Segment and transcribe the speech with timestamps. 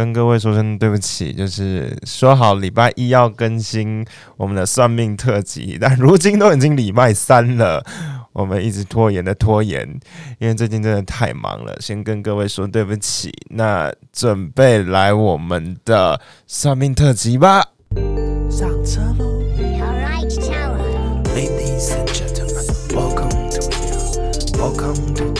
[0.00, 4.02] 跟各位说声对不起，就是说好礼拜一要更新
[4.38, 7.84] 我们的算命特辑，但如今都已经礼拜三了，
[8.32, 9.86] 我们一直拖延的拖延，
[10.38, 13.30] 因为最近真的太忙了，先跟各位说对不起。
[13.50, 17.62] 那准备来我们的算命特辑吧，
[18.50, 19.26] 上车喽
[19.58, 22.64] Alright, Tower.，Ladies and gentlemen,
[22.94, 24.00] welcome to here,
[24.56, 25.39] welcome to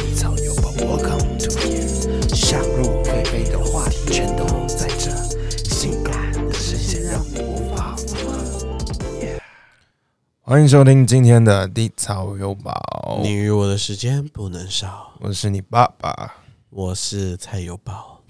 [10.50, 15.12] 欢迎收听今天的地草有宝，你与我的时间不能少。
[15.20, 16.34] 我是你爸爸。
[16.70, 18.24] 我是蔡有宝。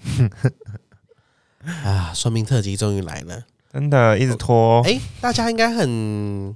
[1.65, 3.41] 啊，算命特辑终于来了。
[3.73, 6.55] 真的一直拖，哎、大家应该很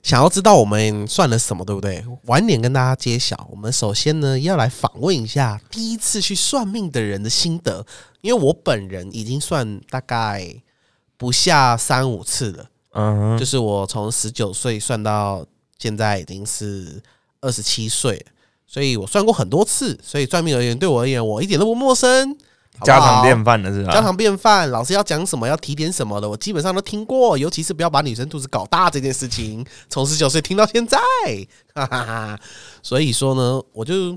[0.00, 2.04] 想要知道我们算了什么，对不对？
[2.26, 3.48] 晚点跟大家揭晓。
[3.50, 7.84] 我们首先呢，要来访问一下第一次去算命的人的心得，
[8.20, 10.62] 因为我本人已经算大概
[11.16, 12.70] 不下三五次了。
[12.92, 15.44] 嗯哼，就是我从十九岁算到
[15.78, 17.00] 现在已经是
[17.40, 18.24] 二十七岁，
[18.66, 22.36] 所以我算过很多次，所以算命而言对我而言我一点都不陌生，
[22.82, 23.92] 家常便饭的是吧？
[23.92, 27.36] 家常便饭，老师要讲什么，要提点什么的，我基本上都听过。
[27.36, 30.98] 尤其是不要把女生肚子搞大这件事情，从十九岁听到现在，
[31.74, 32.40] 哈哈哈。
[32.82, 34.16] 所以说呢，我就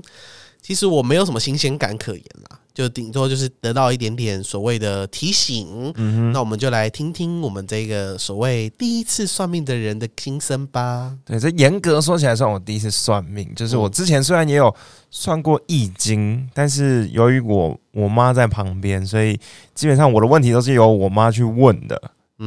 [0.60, 5.92] 其实我没有什么新鲜感可言啦，就顶多就是得到一点点所谓的提醒。
[5.96, 11.16] 嗯那我们就来听听我们这个所谓第一次算命的人的心声吧。
[11.24, 14.74] 对，这严格说起来算我第一次算命，就是我之前虽然也有
[15.10, 19.38] 算过易经，但是由于我我妈在旁边，所以
[19.74, 22.00] 基本上我的问题都是由我妈去问的，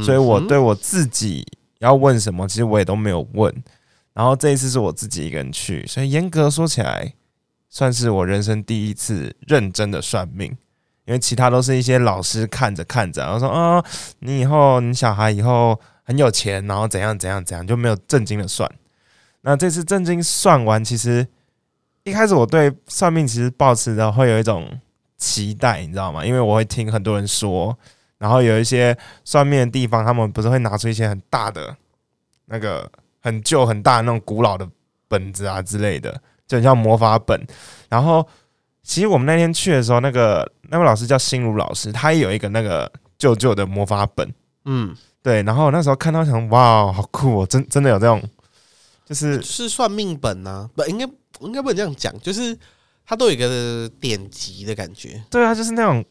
[0.03, 1.45] 所以我嗯对我自己
[1.79, 3.53] 要问什么，其实我也都没有问。
[4.13, 7.13] 然后这一次是我自己一个人去，所以严格说起来，
[7.75, 10.57] 算是我人生第一次认真的算命。
[11.03, 13.83] 因为其他都是一些老师看着看着，然后说啊、
[14.19, 18.67] 你以后你小孩以后很有钱，然后怎样怎样怎样，就没有正经的算。
[19.41, 21.27] 那这次正经算完，其实
[22.05, 24.67] 一开始我对算命其实抱持着会有一种
[25.17, 26.25] 期待，你知道吗？
[26.25, 27.77] 因为我会听很多人说，
[28.17, 31.77] 然后有一些算命的地方，他们不是会拿出一些很大的
[32.45, 32.89] 那个
[33.21, 34.67] 很旧很大的那种古老的
[35.07, 37.39] 本子啊之类的，就很像魔法本。
[37.89, 38.27] 然后
[38.83, 44.33] 其实我们那天去的时候，那个那位老师叫心如老师，他也有一个那个旧旧的魔法本。
[44.65, 47.45] 嗯，对，然后那时候看到想，哇，好酷哦！
[47.45, 48.21] 真真的有这种，
[49.05, 51.05] 就是是算命本呐、不应该
[51.41, 52.57] 应该不能这样讲，就是
[53.05, 55.23] 它都有一个典籍的感觉。
[55.29, 56.03] 对啊，就是那种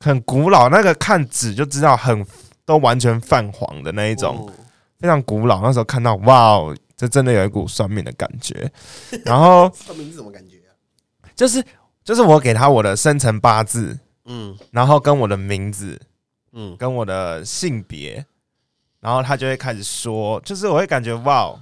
[0.00, 2.26] 很古老，那个看纸就知道很
[2.64, 4.52] 都完全泛黄的那一种，哦
[4.98, 5.62] 非常古老。
[5.62, 8.70] 那时候看到，哇哦，这真的有一股算命的感觉。
[9.24, 10.76] 然后算命是什么感觉啊？
[11.34, 11.64] 就是
[12.04, 15.98] 就是我给他我的生辰八字，嗯然后跟我的名字，
[16.52, 18.26] 嗯，跟我的性别，
[19.00, 21.58] 然后他就会开始说，就是我会感觉哇哦，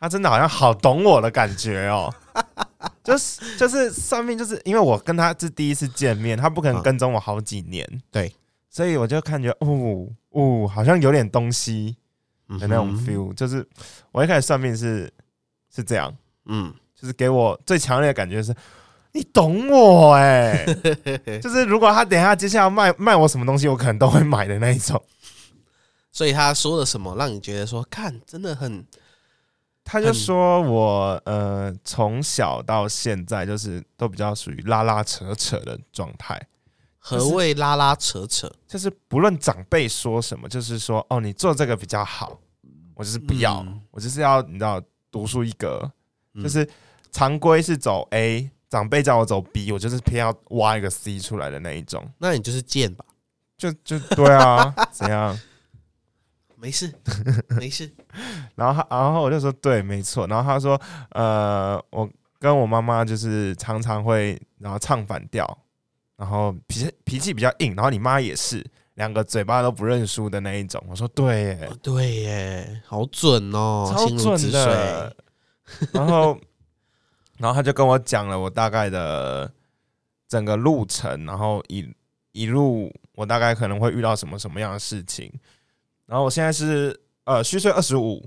[0.00, 2.12] 他真的好像好懂我的感觉哦。
[3.04, 8.34] 就是就是算命，就是因为我跟他是第一次见面，他不可能嗯跟踪我好几年，对，
[8.68, 11.96] 所以我就感觉哦哦，好像有点东西
[12.58, 13.32] 的那种 feel。
[13.34, 13.66] 就是
[14.10, 15.12] 我一开始算命是
[15.74, 16.14] 是这样，
[16.46, 18.54] 嗯，就是给我最强烈的感觉是，
[19.12, 20.64] 你懂我哎、
[21.42, 25.02] 就是如果他等一下接下来卖卖我什么东西，我可能都会买的那一种。
[26.12, 28.86] 所以他说了什么，让你觉得说，看真的很
[29.84, 36.40] 他就说我呃从小到现在就是都比较属于拉拉扯扯的状态，
[37.04, 38.48] 何谓拉拉扯扯？
[38.68, 42.38] 就是不论长辈说什么，就是说哦你做这个比较好，
[42.94, 44.80] 我就是不要，嗯我就是要你知道
[45.10, 45.90] 独树一格，
[46.34, 46.66] 嗯就是
[47.10, 53.04] 常规是走 A，长辈叫我走 B，我就是偏要挖一个 C 出来的那一种，那你就是贱吧？
[53.58, 55.36] 就就对啊， 怎样？
[56.56, 56.94] 没事，
[57.58, 57.92] 没事。
[58.54, 60.28] 然后他，然后我就说对，没错。
[60.28, 60.80] 然后他说，
[61.10, 62.08] 呃，我
[62.38, 65.58] 跟我妈妈就是常常会，然后唱反调，
[66.22, 68.64] 然后脾气脾气比较硬，然后你妈也是，
[68.94, 70.80] 两个嘴巴都不认输的那一种。
[70.88, 75.16] 我说对耶，哦对耶，好准哦，超准的。。
[75.92, 76.38] 然后，
[77.38, 79.52] 然后他就跟我讲了我大概的
[80.28, 81.92] 整个路程，然后一
[82.30, 85.28] 一路我大概可能会遇到什么什么样的事情。
[86.06, 88.24] 然后我现在是呃虚岁二十五，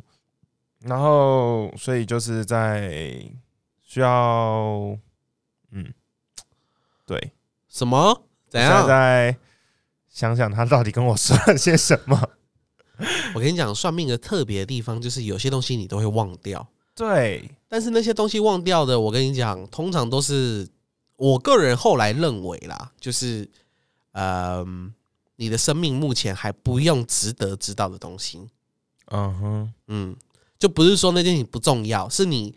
[0.81, 3.23] 然后所以就是在
[3.81, 4.97] 需要
[5.71, 5.93] 嗯
[7.05, 7.31] 对，
[7.75, 8.21] 什么？
[8.49, 8.87] 怎我现在样？
[8.87, 9.37] 在
[10.09, 12.29] 想想他到底跟我说了些什么。
[13.35, 20.65] 我跟你讲，算命的特别的地方就是有些东西你都会忘掉，对，但是那些东西忘掉的，我跟你讲，通常都是
[21.17, 23.49] 我个人后来认为啦，就是
[24.13, 24.65] 呃，
[25.35, 28.47] 你的生命目前还不用值得知道的东西。
[29.07, 30.15] 嗯哼，嗯，
[30.57, 32.55] 就不是说那件事情不重要，是你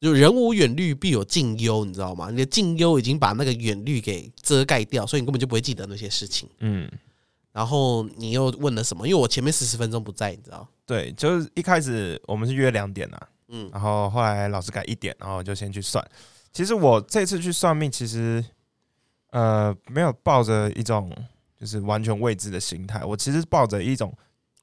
[0.00, 2.30] 就人无远虑必有近忧，你知道吗？
[2.30, 6.48] 你的近忧已经把那个远虑给遮盖掉，所以你根本就不会记得那些事情。
[6.60, 6.90] 嗯，
[7.52, 9.06] 然后你又问了什么？
[9.06, 10.66] 因为我前面四十分钟不在，你知道？
[10.86, 16.02] 对，就是一开始我们是约两点呐、嗯然后后来老师改一点，然后就先去算。
[16.52, 18.42] 其实我这次去算命，其实
[19.32, 21.14] 呃没有抱着一种
[21.60, 24.16] 就是完全未知的心态，我其实抱着一种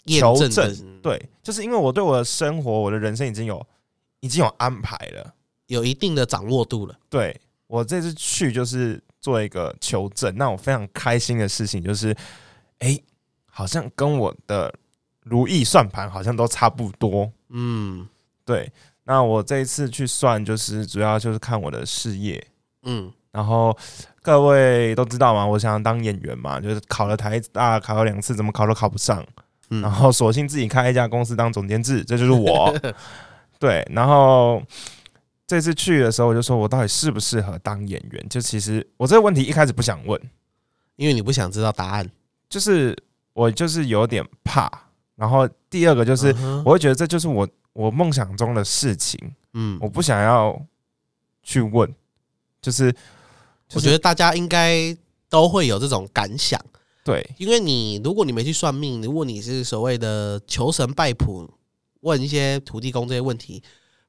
[0.05, 0.19] 验
[0.49, 3.63] 证，对，就是因为我对我的生活、我的人生已经有
[4.19, 5.33] 已经有安排了。
[5.67, 6.95] 有一定的掌握度了。
[7.09, 7.37] 对
[7.67, 12.15] 我这次去就是做一个求证，那我非常开心的事情就是，
[12.79, 12.97] 哎、
[13.45, 14.73] 好像跟我的
[15.23, 17.29] 如意算盘好像都差不多。
[17.49, 18.07] 嗯
[18.45, 18.71] 对，
[19.03, 22.41] 那我这一次去算，就是主要就是看我的事业。
[22.83, 23.77] 嗯，然后
[24.21, 29.21] 各位都知道嘛，我想当演员嘛，就是考了台大，考了两次，怎么考都考不上，
[29.69, 32.73] 嗯然后索性自己开一家公司当总监制，这就是我。
[33.59, 34.61] 对，然后
[35.45, 38.27] 这次去的时候，我就说我到底适不适合当演员？
[38.29, 40.21] 就其实我这个问题一开始不想问，
[40.95, 42.09] 因为你不想知道答案，
[42.49, 42.95] 就是
[43.33, 44.69] 我就是有点怕。
[45.15, 46.27] 然后第二个就是，
[46.63, 49.19] 我会觉得这就是我我梦想中的事情，
[49.53, 50.59] 嗯，我不想要
[51.41, 51.91] 去问，
[52.61, 52.95] 就是
[53.73, 54.95] 我觉得大家应该
[55.27, 56.63] 都会有这种感想，
[57.03, 61.49] 对因为你如果你没去算命，如果你是所谓的求神拜卜，
[62.07, 63.61] 问一些土地公这些问题，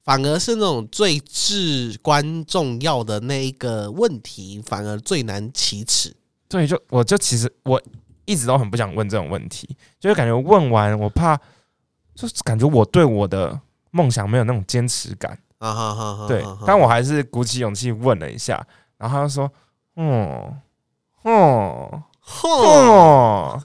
[0.05, 6.15] 反而是那种最至关重要的那一个问题，反而最难启齿。
[6.49, 7.83] 对，就我就其实我
[8.25, 9.69] 一直都很不想问这种问题，
[9.99, 11.37] 就是感觉问完我怕，
[12.15, 13.61] 就是感觉我对我的
[13.91, 15.39] 梦想没有那种坚持感。
[15.59, 16.29] 啊哈哈哈！
[16.29, 18.65] 对但我还是鼓起勇气问了一下，
[18.97, 19.51] 然后他就说
[19.99, 20.57] ：“嗯，
[21.25, 23.63] 嗯，哼，嗯，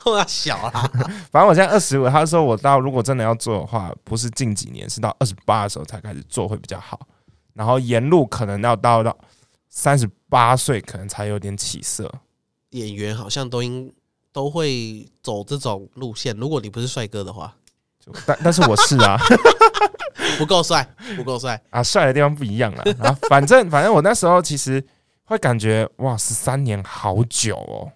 [0.00, 0.90] 哼， 小啦，
[1.30, 6.98] 反正我现在二十五。”他说我到如果真的要做的话，不是近几年，是到二十八的时候才开始做会比较好。
[7.54, 9.16] 然后沿路可能要到到
[9.68, 12.12] 三十八岁，可能才有点起色。
[12.70, 13.92] 演员好像都应
[14.32, 16.36] 都会走这种路线。
[16.36, 17.54] 如果你不是帅哥的话，
[18.26, 19.16] 但但是我是啊。
[20.38, 20.86] 不够帅，
[21.16, 21.58] 不够帅。
[21.70, 22.82] 啊，帅的地方不一样了。
[22.98, 24.84] 啊反正反正我那时候其实
[25.26, 27.92] 会感觉哇，十三年好久哦，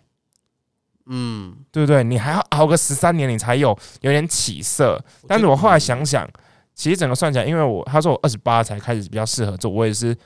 [1.06, 2.04] 嗯，对不对？
[2.04, 5.02] 你还要熬个十三年，你才有有点起色。
[5.26, 6.28] 但是我后来想想，
[6.74, 10.16] 其实整个算起来，因为我他说我二十八才开始比较适合做，我也是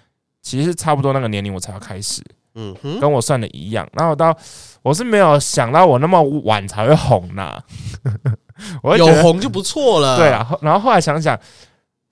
[0.43, 2.23] 其实差不多那个年龄我才要开始，
[2.55, 3.89] 嗯哼，跟我算的一样。
[3.93, 4.37] 然后到
[4.83, 7.63] 我是没有想到我那么晚才会红呐，
[8.83, 10.17] 我有红就不错了。
[10.17, 11.39] 对啊，，然后后来想想。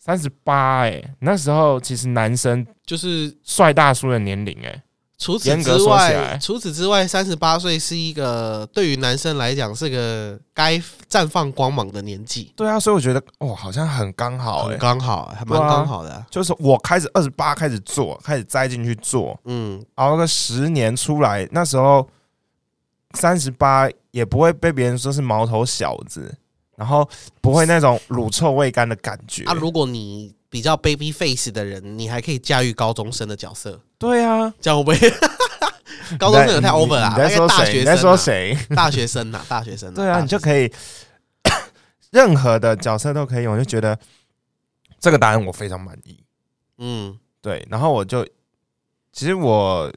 [0.05, 4.83] 三十八哎，那时候其实男生就是帅大叔的年龄哎、
[5.17, 10.77] 除此之外，除此之外，三十八岁是一个对于男生来讲是个该
[11.09, 16.27] 绽放光芒的年纪，对啊，所以我觉得哦，好像很刚好哎、很刚好，还蛮刚好的。
[16.29, 22.09] 就是我开始二十八开始做，开始栽进去做，嗯，熬个十年出来，那时候
[23.13, 26.35] 三十八也不会被别人说是毛头小子，
[26.77, 27.09] 然后
[27.41, 29.45] 不会那种乳臭未干的感觉。
[29.45, 35.11] 啊，如果你比较 baby face 的人，你还可以驾驭高中生的角色，对啊，这样会不会？
[36.19, 37.79] 高中生有太 over 啦，你在说谁？
[37.79, 38.17] 你在说？
[38.17, 38.59] 谁？
[38.75, 39.95] 大学生呐、大学生、啊。
[39.95, 40.71] 对啊，你就可以
[42.11, 43.99] 任何的角色都可以用，我就觉得
[45.01, 46.23] 这个答案我非常满意。
[46.79, 48.25] 嗯，对，然后我就
[49.13, 49.91] 其实我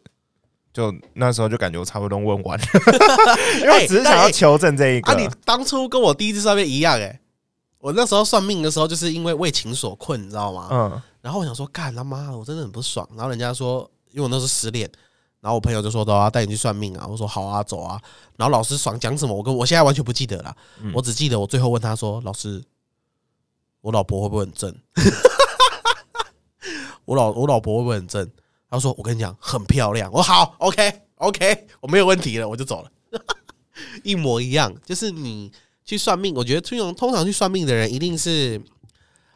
[0.76, 2.66] 就那时候就感觉我差不多问完了，
[3.64, 5.10] 因为我只是想要求证这一个。
[5.10, 7.18] 啊，你当初跟我第一次算命一样哎、
[7.80, 10.68] 我那时候算命的时候，就是因为为情所困，你知道吗？
[10.70, 13.08] 嗯然后我想说，干他妈的，我真的很不爽。
[13.16, 14.88] 然后人家说，因为我那时候失恋，
[15.40, 18.00] 然后我朋友就说：“都要带你去算命啊。”我说：“好啊，走啊。”
[18.38, 22.62] 然后老师爽讲什么，我跟我现在完全不记得了，嗯我只记得我最后问他说：“老师，
[23.82, 24.76] 我老婆会不会很正？
[27.06, 28.30] 我老我老婆会不会很正？”
[28.70, 32.92] 他说：“我跟你讲，很漂亮。”我说：“好，OK OK，我没有问题了，我就走了。
[34.04, 35.52] ”一模一样，就是你
[35.84, 38.62] 去算命，我觉得通常通常去算命的人一定是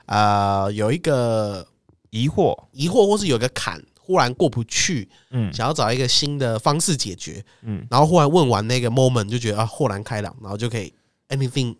[0.05, 1.67] 呃有一个
[2.09, 10.91] 疑惑，疑惑，或是有一个坎忽然过不去，嗯想要找一个新的方式解决，嗯，然后忽然问完那个 moment 就觉得啊豁然开朗，然后就可以
[11.27, 11.75] anything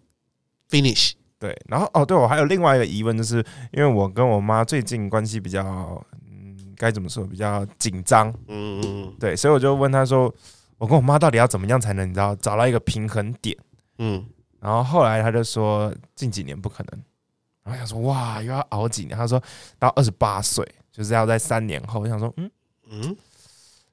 [0.70, 1.14] finish。
[1.40, 1.58] 对。
[1.68, 3.38] 然后哦，对我还有另外一个疑问，就是
[3.72, 5.64] 因为我跟我妈最近关系比较，
[6.29, 6.29] 嗯，
[6.80, 10.34] 该怎么说，比较紧张，嗯嗯对，所以我就问他说，
[10.78, 13.56] 我跟我妈到底要怎么样才能，你知道，找到一个平衡点？
[13.98, 14.26] 嗯，
[14.62, 17.04] 然后后来他就说，近几年不可能。
[17.64, 19.18] 然后我想说，哇，又要熬几年？
[19.18, 19.44] 他说
[19.78, 22.00] 到二十八岁，就是要在三年后。
[22.00, 22.50] 我想说，嗯，
[22.90, 23.18] 嗯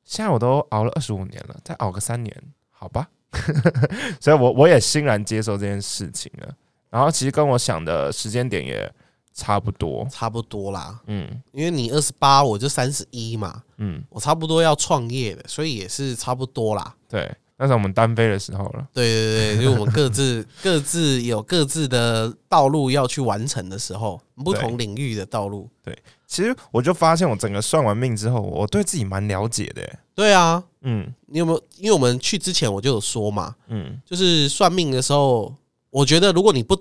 [0.04, 2.32] 现在我都熬了二十五年了，再熬个三年，
[2.70, 3.08] 好吧？
[4.20, 6.54] 所以我我也欣然接受这件事情了。
[6.88, 8.90] 然后其实跟我想的时间点也
[9.36, 10.98] 差不多，差不多啦。
[11.06, 16.94] 嗯因为你二十八，我就三十一嘛，嗯，我差不多要创业了，所以也是差不多啦。
[17.06, 18.88] 对，那是我们单飞的时候了。
[18.94, 25.68] 对对对， 因为我们各自各自有各自的道路要去完成的时候，不同领域的道路。
[25.84, 29.98] 对其实我就发现，我整个算完命之后，我对自己蛮了解的耶。
[30.14, 31.62] 对啊，嗯你有没有？
[31.76, 35.54] 因为我们去之前我就有说嘛，嗯，就是算命的时候，
[35.90, 36.74] 我觉得如果你不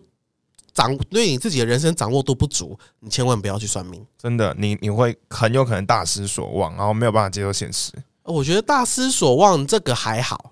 [0.76, 4.06] 掌对你自己的人生掌握度不足，你千万不要去算命。
[4.16, 7.92] 真的，你你会很有可能大失所望，然后没有办法接受现实。
[8.24, 10.52] 我觉得大失所望这个还好，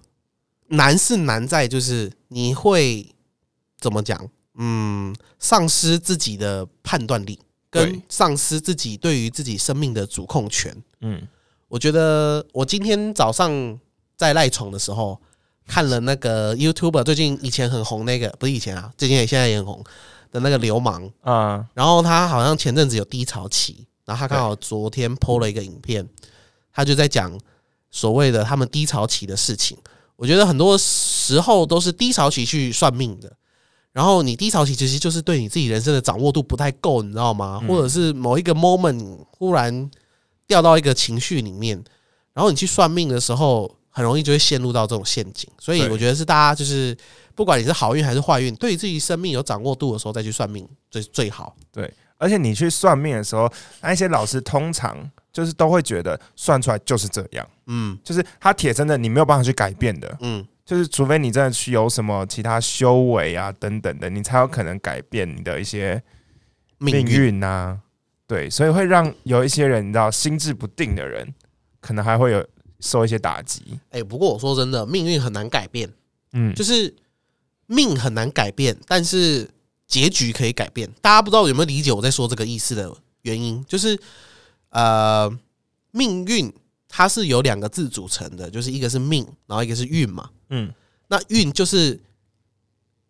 [0.69, 3.13] 难是难在就是你会
[3.79, 4.29] 怎么讲？
[4.55, 7.39] 嗯，丧失自己的判断力，
[7.69, 10.75] 跟丧失自己对于自己生命的主控权。
[11.01, 11.27] 嗯
[11.67, 13.79] 我觉得我今天早上
[14.15, 15.19] 在赖床的时候
[15.67, 19.83] 看了那个 YouTuber 最近以前很红那个，不是以前啊，最近也现在也很红
[20.31, 26.07] 的那个流氓，啊，然后他好像前阵子有低潮期，然后他刚好昨天 PO 了一个影片，
[26.71, 27.37] 他就在讲
[27.91, 29.77] 所谓的他们低潮期的事情。
[30.15, 33.31] 我觉得很多时候都是低潮期去算命的，
[33.91, 37.59] 然后你低潮期其实就是对你自己人生的掌握度不太够，你知道吗？
[37.61, 39.89] 嗯或者是某一个 moment 忽然
[40.47, 41.83] 掉到一个情绪里面，
[42.33, 45.49] 然后你去算命的时候，很容易就会陷入到这种陷阱。
[45.59, 46.97] 所以我觉得是大家就是
[47.35, 51.55] 不管你是好运还是坏运，对于自己生命有掌握度的时候再去算命最最好。
[51.71, 53.49] 对，而且你去算命的时候，
[53.81, 54.97] 那一些老师通常
[55.31, 66.01] 就是都会觉得算出来就是这样，嗯就是他铁真的你没有办法去改变的，嗯，就是除非你真的去有什么其他修为啊等等的，你才有可能改变你的一些
[66.79, 67.79] 命命运运啊。
[68.25, 71.33] 对，所以会让有一些人你知道心智不定的人，
[71.81, 72.43] 可能还会有
[72.83, 73.79] 受一些打击。
[73.91, 75.89] 哎、不过我说真的，命运很难改变，
[76.33, 76.93] 嗯，就是
[77.67, 79.49] 命很难改变，但是
[79.87, 80.91] 结局可以改变。
[81.01, 83.63] 大家不知道有没有理解我在说这个意思的原因？
[83.65, 83.97] 就是
[84.69, 85.31] 呃，
[85.91, 86.53] 命运
[86.89, 90.29] 它是由两个字组成的，就是一个是命，然后一个是运嘛。
[90.49, 90.73] 嗯，
[91.07, 91.99] 那运就是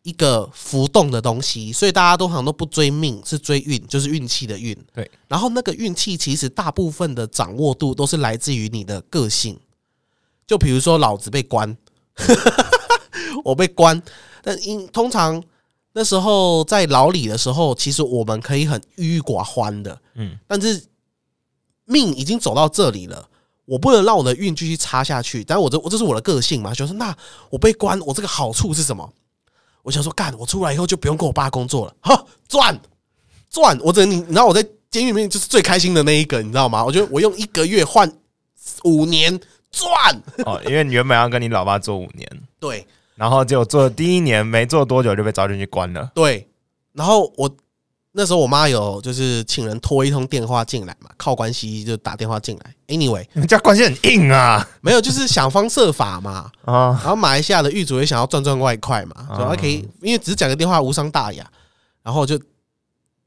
[0.04, 4.78] 一个浮动的东西，所以大家都好像都不追命，是追运，就是运气的运。
[4.94, 9.58] 对，然后那个运气其实大部分的掌握度都是来自于你的个性。
[10.46, 11.76] 就比如说老子被关，
[13.46, 14.02] 我被关，
[14.44, 15.42] 但因通常
[15.94, 20.84] 那时候在牢里的时候，其实我们可以很郁郁寡欢的，嗯，但是
[21.86, 23.30] 命已经走到这里了。
[23.66, 27.16] 我不能让我的运继续差下去，但我这我这是我的个性嘛，就是那
[27.50, 29.10] 我被关，我这个好处是什么？
[29.84, 32.80] 我想说，干，我出来以后就不用跟我爸工作了，哈，赚
[33.50, 36.84] 赚，我整你，你知道我在监狱里面就是最开心的那一个，你知道吗？
[36.84, 38.12] 我觉得我用一个月换
[38.84, 39.40] 五年
[39.72, 39.92] 赚，
[40.46, 42.28] 哦，因为你原本要跟你老爸做五年，
[42.60, 46.12] 对然后结果做第一年没做多久就被招进去关了。
[46.16, 46.48] 对，
[46.94, 47.54] 然后我
[48.16, 54.66] 那时候我妈有就是请人拖一通电话进来嘛，靠关系就打电话进来，anyway 你们家关系很硬啊！
[54.82, 61.50] 没有就是想方设法嘛，啊，然后马来西亚的狱主也想要赚赚外快嘛，哦所以他可以，因为只是讲个电话无伤大雅，
[62.04, 62.40] 然后就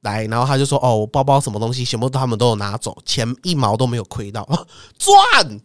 [0.02, 4.66] 来，然后他就说：“哦，我包包什么东西全部他们都有拿走，钱一毛都没有亏到，哦
[4.96, 5.60] 赚！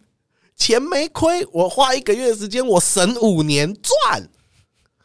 [0.56, 4.28] 钱没亏，我花一个月的时间，我省五年赚，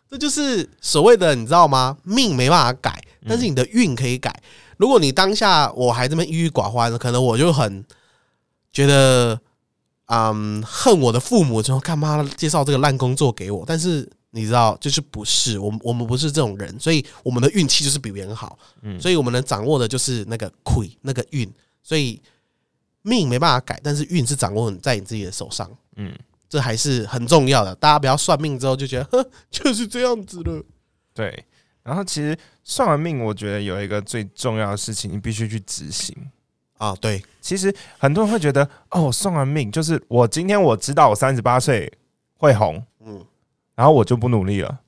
[0.09, 1.97] 这就是所谓的你知道吗？
[2.03, 4.41] 命没办法改，但是你的运可以改。
[4.77, 7.85] 如果你当下我还这么郁郁寡欢，可能我就很
[8.71, 9.39] 觉得。”
[10.09, 13.65] 嗯，恨我的父母，说干嘛介绍这个烂工作给我？
[13.67, 22.21] 但是你知道，就是不是我们，我们不是这种人，所以我们的运气就是比别人好，嗯所以我们能掌握的就是那个亏那个运，所以
[23.01, 26.17] 命没办法改，但是运是掌握在你自己的手上，嗯，
[26.50, 27.75] 这还是很重要的。
[27.75, 30.63] 大家不要算命之后就觉得，呵， 就是这样子了。
[31.13, 31.46] 对。
[31.84, 36.13] 然后其实算完命，我觉得有一个最重要的事情，你必须去执行。
[36.77, 41.92] 啊，对，其实很多人会觉得，哦，我算完命就是我今天我知道我三十八岁
[42.36, 43.25] 会红，嗯，
[43.74, 44.80] 然后我就不努力了，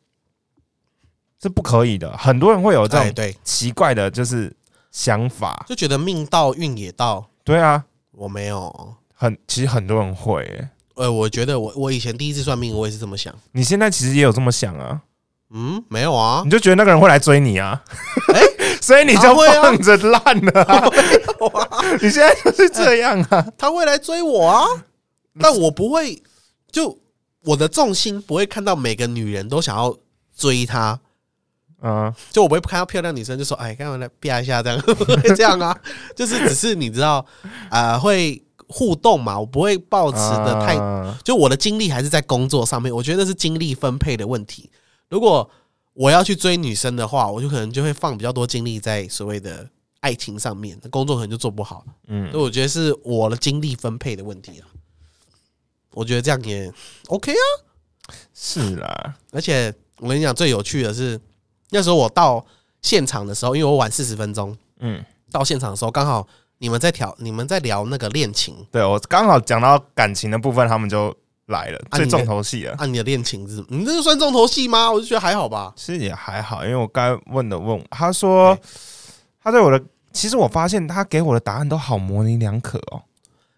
[1.42, 2.16] 是不可以的。
[2.18, 4.54] 很多人会有这种哎对，奇怪的，就是
[4.92, 5.66] 想法。
[5.68, 8.96] 就觉得命到运也到，对啊，我没有。
[9.16, 10.70] 很其实很多人会、欸。
[11.00, 13.34] 呃，我觉得我我以前第一次算命，我也是这么想。
[13.54, 15.00] 你现在其实也有这么想啊，
[15.50, 16.42] 嗯，没有啊。
[16.44, 17.82] 你，就觉得那个人会来追你啊，
[18.36, 18.42] 哎
[18.84, 20.84] 所以你就放着烂了、啊。
[22.02, 24.66] 你现在就是这样啊，他会来追我啊，
[25.40, 26.22] 但我不会，
[26.70, 27.00] 就
[27.46, 29.96] 我的重心不会看到每个女人都想要
[30.36, 31.00] 追他，
[31.82, 35.74] 嗯，就我不会看到漂亮女生就说，哎，干嘛来啪一下这样，不会这样啊，
[36.14, 37.26] 就是只是你知道，
[37.70, 42.96] 啊，会互动嘛，我不会抱持的太，啊就我的精力还是在工作上面。
[42.96, 44.70] 我觉得那是精力分配的问题。
[45.10, 45.50] 如果
[45.94, 49.68] 我要去追女生的话，我就可能就会放比较多精力在所谓的
[50.00, 51.84] 爱情上面，那工作可能就做不好。
[52.08, 54.68] 嗯所以我觉得是我的精力分配的问题啊。
[55.92, 56.72] 我觉得这样也
[57.08, 57.46] OK 啊。
[58.34, 61.20] 是啦，而且我跟你讲，最有趣的是
[61.72, 62.46] 那时候我到
[62.82, 66.26] 现场的时候，因为我晚四十分钟嗯，到现场的时候，刚好
[66.60, 72.76] 你们在调，你们在聊那个恋情对我刚好讲到感情的部分，他们就来了，最啊你的重头戏了。
[72.78, 74.92] 啊，你的恋情是，你这个算重头戏吗？
[74.92, 75.74] 我就觉得还好吧。
[75.78, 78.58] 其实也还好，因为我该问的问，他说
[79.42, 83.02] 他对我的，其实我发现他给我的答案都好模棱两可哦，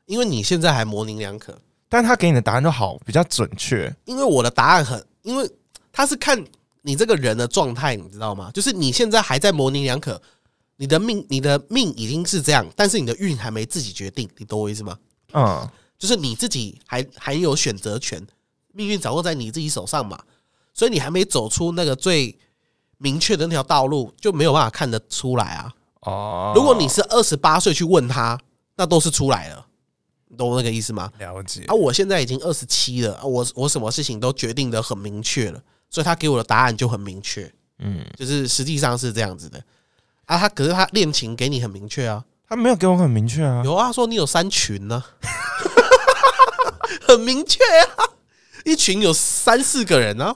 [0.06, 1.58] 因为你现在还模棱两可，
[1.90, 3.92] 但他给你的答案都好比较准确。
[4.06, 5.50] 因为我的答案很，因为
[5.92, 6.42] 他是看
[6.84, 8.52] 你这个人的状态，你知道吗？
[8.54, 10.22] 就是你现在还在模棱两可，
[10.82, 14.98] 你的命，你的命已经是这样，但是你的运还没自己决定，你懂我意思吗？
[15.32, 15.70] 嗯，
[16.00, 18.20] 就是你自己还还有选择权，
[18.74, 20.20] 命运掌握在你自己手上嘛，
[20.74, 22.36] 所以你还没走出那个最
[22.98, 25.72] 明确的那条道路，就没有办法看得出来啊。
[26.00, 28.40] 哦，如果你是二十八岁去问他，
[28.76, 29.64] 那都是出来了，
[30.30, 31.12] 你懂我那个意思吗？
[31.20, 35.62] 了解啊，我现在已经二十七了，啊，我我什么事情都决定的很明确了，
[35.92, 39.64] 所以他给我的答案就很明确，嗯，就是实际上是这样子的。
[40.32, 43.62] 啊，他可是他恋情给你很明确啊，他没有给我很明确啊。
[43.66, 45.04] 有啊，他说你有三群呢、
[47.06, 47.60] 很明确
[47.98, 48.08] 啊，
[48.64, 50.34] 一群有三四个人啊。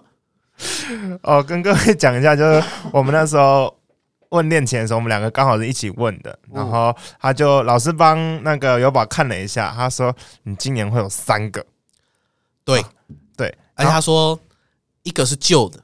[1.22, 2.62] 哦，跟各位讲一下，就是
[2.92, 3.74] 我们那时候
[4.32, 11.66] 问恋情的时候，我们两个刚好是一起问的，然后他就老师帮那个友宝看了一下，他说你今年会有三个，
[12.66, 12.84] 对，
[13.38, 14.38] 对，而且他说
[15.04, 15.80] 一个是旧的，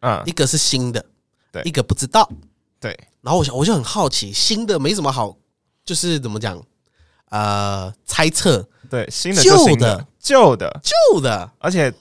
[0.00, 1.04] 嗯一，个是新的，
[1.52, 2.28] 对一个不知道。
[2.80, 5.36] 对，然后我想，我就很好奇，新的没什么好，
[5.84, 6.60] 就是怎么讲，
[7.30, 11.92] 呃，猜测对，新的就新旧的的，旧的，旧的，而且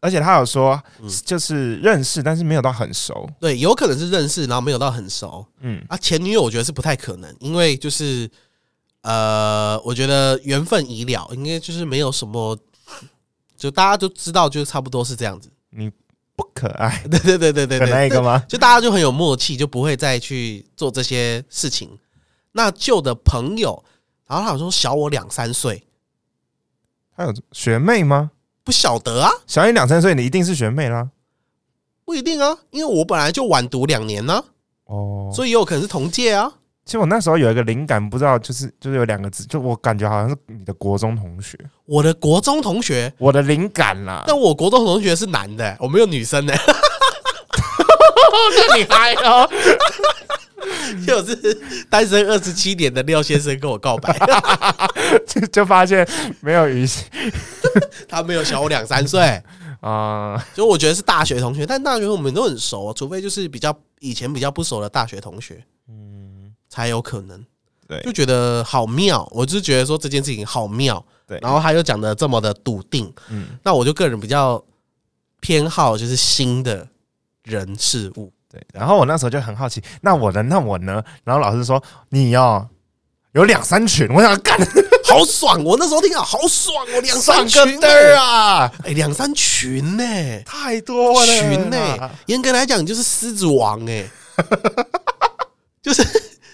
[0.00, 5.96] 而且他有说嗯就是认识，但是没有到很熟，对，有可能是认识，然后没有到很熟嗯，啊。
[5.96, 8.30] 前女友我觉得是不太可能，因为就是
[9.02, 12.56] 呃，我觉得缘分已了，应该就是没有什么，
[13.56, 15.50] 就大家都知道，就差不多是这样子。
[15.70, 15.90] 你
[16.38, 18.38] 不可爱对对对对对的对，那一个吗？
[18.48, 21.98] 就大家就很有默契，就不会再去做这些事情。
[22.52, 23.82] 那旧的朋友，
[24.24, 25.84] 然后他好像小我两三岁，
[27.16, 28.30] 他有学妹吗？
[28.62, 31.10] 不晓得啊，小你两三岁，你一定是学妹啦。
[32.04, 34.44] 不一定啊，因为我本来就晚读两年呢、
[34.84, 36.52] 哦，所以也有可能是同届啊。
[36.88, 44.24] 其实我那时候有一个灵感，不知道就是就是有两个字，就我感觉好像是你的国中同学，我的国中同学，我的灵感啦。
[44.26, 46.54] 但我国中同学是男的、我没有女生的、
[48.70, 49.46] 那你还哦，
[51.06, 51.36] 就是
[51.90, 54.18] 单身二十七年的廖先生跟我告白，
[55.28, 56.08] 就就发现
[56.40, 57.04] 没有语气
[58.08, 59.42] 他没有小我两三岁，
[59.82, 61.66] 啊，所以我觉得是大学同学。
[61.66, 66.17] 但大学我们都很熟，除非就是比较以前比较不熟的大学同学，嗯，
[66.68, 67.44] 才有可能。
[67.86, 74.62] 对就觉得好妙，我就是觉得说这件事情好妙，对，然后他又讲的这么的笃定，嗯，那我就个人比较
[75.40, 76.86] 偏好就是新的
[77.44, 78.30] 人事物。
[78.50, 80.42] 对，然后我那时候就很好奇，那我呢？
[80.42, 81.02] 那我呢？
[81.24, 82.68] 然后老师说你哦
[83.32, 84.58] 有两三群，我想干
[85.04, 85.64] 好爽！
[85.64, 90.04] 我那时候听到好爽哦，两三群个嘚儿啊，哎，两三群呢、
[90.44, 94.06] 太多了群呢、严格来讲就是狮子王哎、
[95.82, 96.02] 就是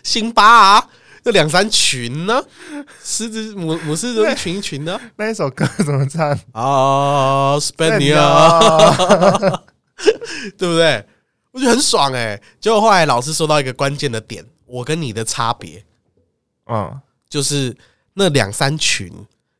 [0.04, 0.88] 辛巴啊，
[1.24, 2.40] 这两三群呢、
[3.02, 5.00] 狮子母母狮子群一群呢？
[5.16, 6.30] 那一首歌怎么唱？
[6.52, 9.60] 啊，Spania，
[10.56, 11.04] 对不对？
[11.50, 15.84] 我觉得很爽哎、结果后来老师说到一个关键的点，我跟你的差别。
[16.66, 17.74] 嗯，就是
[18.14, 19.10] 那两三群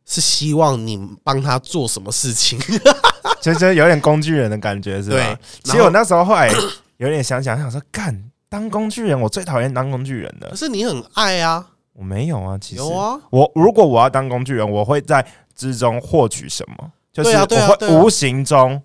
[0.05, 2.59] 是希望你帮他做什么事情，
[3.41, 5.17] 就就有点工具人的感觉，是吧？
[5.17, 5.39] 对？
[5.63, 6.51] 其实我那时候后来
[6.97, 10.49] 有点想想，想说干当工具人，我最讨厌当工具人的。
[10.51, 16.93] 可是你很爱啊，我没有啊，其实有啊，我如果我要当工具人，我会在之中获取什么？
[17.13, 18.81] 就是对啊对啊对啊我会无形中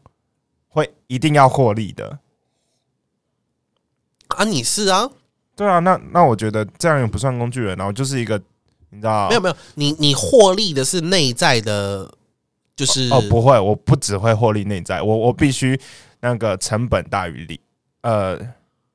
[0.70, 2.18] 会一定要获利的。
[4.30, 5.08] 啊你是啊，
[5.56, 8.42] 对啊，那那我觉得这样也不算工具人啊，我就是一个
[8.90, 12.12] 你知道没有没有，你你获利的是内在的，
[12.76, 15.80] 就是哦，不会，我不只会获利内在，我我必须
[16.22, 17.62] 那个成本大于利，
[18.02, 18.36] 呃，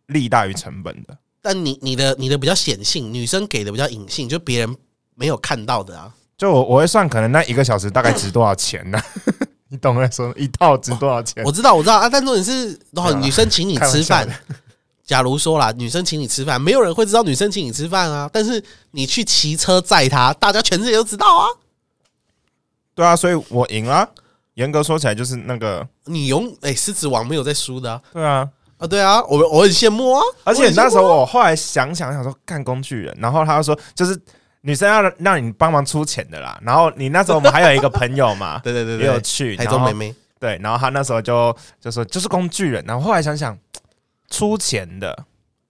[0.06, 1.16] 利大于成本的。
[1.40, 4.76] 但你你的你的比较显性，女生给的比较隐性，就别人
[5.14, 6.12] 没有看到的啊。
[6.38, 8.98] 就我我会算，可能那一个小时大概值多少钱呢、
[9.68, 11.44] 你懂我在说一套值多少钱？
[11.44, 14.26] 我知道我知道啊，但重点是，哦，对啊女生请你吃饭，
[15.04, 18.28] 假如说啦，女生请你吃饭，没有人会知道女生请你吃饭啊。
[18.32, 18.62] 但是
[18.92, 21.46] 你去骑车载她，大家全世界都知道啊。
[22.94, 24.08] 对啊，所以我赢了。
[24.54, 28.48] 严格说起来，就是那个你赢哎，狮子王没有在输的啊，对啊。
[28.78, 34.20] 啊对啊，我我很羡慕啊，而且那时候我后来想想想说，干工具人，然后他就说，就是
[34.62, 36.58] 女生要让你帮忙出钱的啦。
[36.62, 43.56] 然后你那时候我们还有一个朋友嘛， 对对对对，也有去台中妹妹，对，然后他那时候就就说就是工具人，然后后来想想
[44.30, 45.24] 出钱的，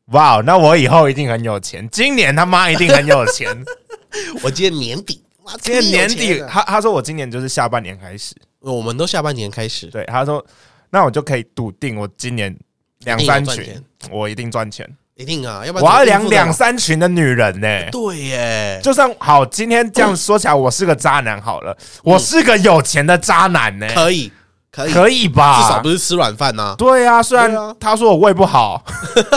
[0.06, 3.48] 哇，那我以后一定很有钱，今年他妈一定很有钱。
[4.42, 10.44] 我今年年底，哇今年年底，他他说我今年就是下半年开始，我们都下半年开始，对，他说
[10.90, 12.56] 那我就可以笃定我今年
[13.04, 24.32] 两三群，我一定赚钱，一定啊，要不然我要两两三群的女人呢、对耶，就算好，今天这样说起来，我是个渣男好了，我是个有钱的渣男呢、可以
[24.70, 25.62] 可以，可以吧？
[25.62, 28.84] 至少不是吃软饭呐，对啊，虽然他说我胃不好，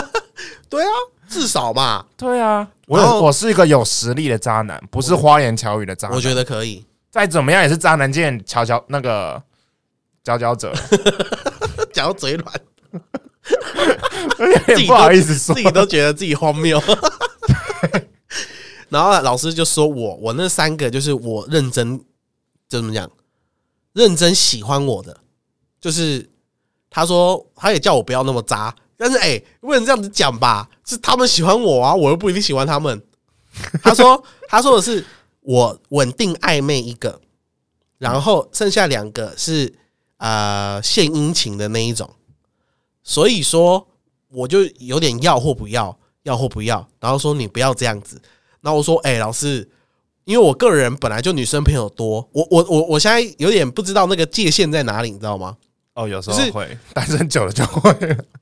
[0.68, 0.90] 对啊，
[1.28, 6.16] 至少嘛，对啊，我我是一个有实力的渣男，不是花言巧语的渣男。
[6.16, 9.40] 我觉得可以，再怎么样也是渣男见佼佼那个
[10.24, 10.72] 佼佼者，
[11.92, 12.54] 讲到嘴软，
[14.38, 15.62] 有点不好意思说自。
[15.62, 16.82] 己都觉得自己荒谬。
[18.88, 21.98] 然后老师就说我我那三个就是我认真，
[22.68, 23.10] 就怎么讲，
[23.92, 25.16] 认真喜欢我的，
[25.80, 26.28] 就是
[26.88, 33.02] 他说他也叫我不要那么渣，但是哎、不能这样子讲吧，是他们喜欢我啊，我又不一定喜欢他们。
[33.82, 35.04] 他说他说的是
[35.40, 37.20] 我稳定暧昧一个，
[37.98, 39.74] 然后剩下两个是
[40.16, 42.08] 呃献殷勤的那一种，
[43.08, 43.88] 所以说
[44.28, 48.20] 我就有点要或不要，要或不要，然后说你不要这样子，
[48.60, 49.66] 然后我说哎、老师。
[50.28, 55.56] 因为我个人本来就女生朋友多，我我我我现在有点不知道那个界限在哪里，你知道吗？
[55.94, 57.90] 哦，有时候是会单身久了就会。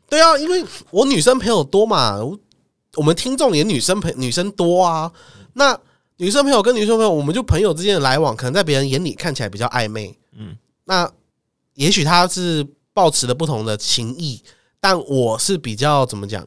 [0.08, 2.36] 对啊，因为我女生朋友多嘛，我
[2.96, 5.12] 我们听众也女生朋女生多啊。
[5.52, 5.78] 那
[6.16, 10.08] 女生朋友跟女生朋友，我们就朋友之间的来往，可能在别人眼里看起来比较暧昧。
[10.32, 11.08] 嗯嗯，那
[11.74, 14.42] 也许他是抱持了不同的情谊，
[14.88, 16.46] 但我是比较怎么讲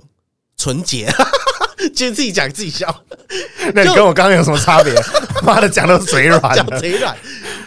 [0.56, 1.12] 纯洁，
[1.94, 3.04] 就自己讲自己笑，
[3.76, 4.94] 那你跟我刚刚有什么差别？
[5.44, 6.80] 妈的，讲的嘴软讲了。
[6.80, 7.14] 贼软。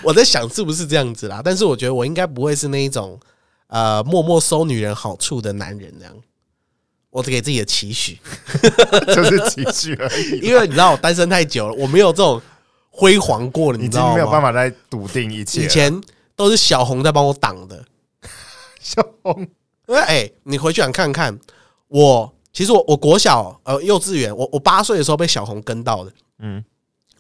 [0.03, 3.21] 我在想是不是这样子啦，但是我觉得我应该不会是那一种
[3.67, 6.15] 呃默默收女人好处的男人这样。
[7.11, 8.19] 我给自己的期许，
[9.15, 10.39] 就是期许而已。
[10.39, 12.41] 因为你知道我单身太久了，我没有这种
[12.89, 14.15] 辉煌过了，你知道吗？
[14.15, 15.65] 没有办法再笃定一切。
[15.65, 16.01] 以前
[16.35, 17.85] 都是小红在帮我挡的。
[18.81, 19.47] 小红
[19.93, 21.39] 因为哎、你回去想看看，
[21.89, 26.11] 我其实我我国小呃幼稚园，我我八岁的时候被小红跟到的。
[26.39, 26.65] 嗯，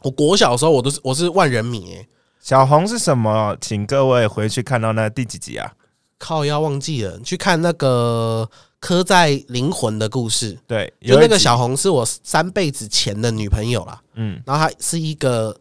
[0.00, 2.08] 我国小的时候，我都是我是万人迷、欸，
[2.40, 3.54] 小红是什么？
[3.60, 5.70] 请各位回去看到那第几集啊？
[6.18, 8.48] 靠要忘记了，你去看那个
[8.80, 10.58] 刻在灵魂的故事。
[10.66, 15.54] 对，就有那个小红是我三辈子前的女朋友啦，嗯，然后她是一个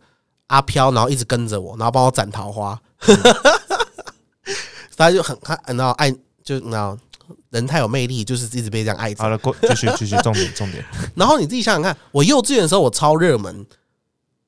[0.48, 2.82] 阿飘，然后一直跟着我，然后帮我斩桃花，
[4.96, 6.98] 他就很看然后爱就然后
[7.50, 9.30] 人太有魅力，就是一直被这样爱着好。
[9.30, 10.84] 了，过继续继续， 重点重点。
[11.16, 13.66] 然后你自己想想看，我幼稚园的时候我超热门，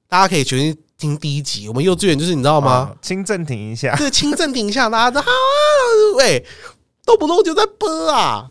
[0.07, 1.67] 大家可以全听第一集。
[1.67, 2.71] 我们幼稚园就是你知道吗？
[2.71, 2.95] 啊？
[3.01, 3.95] 轻暂停一下。
[3.95, 6.45] 这个轻正停一下，大家都好啊，喂，
[7.05, 8.49] 动不动就在播啊，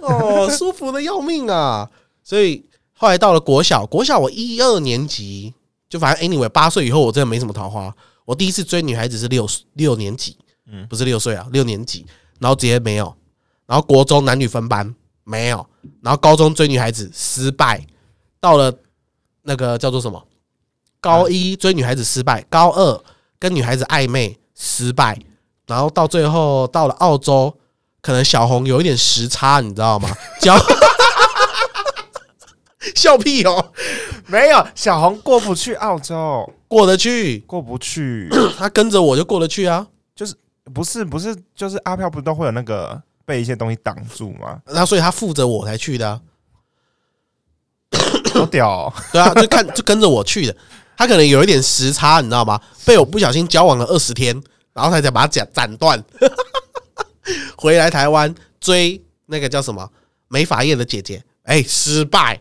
[0.00, 1.90] 哦， 舒服的要命啊！
[2.22, 2.64] 所以
[2.96, 5.52] 后来到了国小，国小我一二年级，
[5.88, 7.94] 就反正 anyway 八岁以后我真的没什么桃花。
[8.24, 12.06] 我第一次追女孩子是六六年级，嗯不是六岁啊，六年级，
[12.38, 13.14] 然后直接没有，
[13.66, 15.66] 然后国中男女分班没有，
[16.02, 17.86] 然后高中追女孩子失败，
[18.40, 18.72] 到了
[19.42, 20.26] 那个叫做什么？
[21.00, 23.04] 高一追女孩子失败，高二
[23.38, 25.18] 跟女孩子暧昧失败，
[25.66, 27.54] 然后到最后到了澳洲，
[28.00, 30.08] 可能小红有一点时差，你知道吗？
[30.40, 30.56] 交
[32.94, 33.72] 笑屁哦，
[34.26, 38.30] 没有，小红过不去澳洲，过得去，过不去。
[38.56, 39.86] 他跟着我就过得去啊。
[40.72, 44.60] 不是不是，就是阿飘不都会有那个被一些东西挡住吗？
[44.66, 46.20] 那所以他负责我才去的、啊，
[48.32, 50.56] 好屌哦、 对啊，就看就跟着我去的。
[50.96, 52.60] 他可能有一点时差，你知道吗？
[52.86, 54.40] 被我不小心交往了二十天，
[54.72, 56.02] 然后他才把它斩斩断。
[57.58, 59.90] 回来台湾追那个叫什么
[60.28, 62.38] 美法业的姐姐，哎、失败。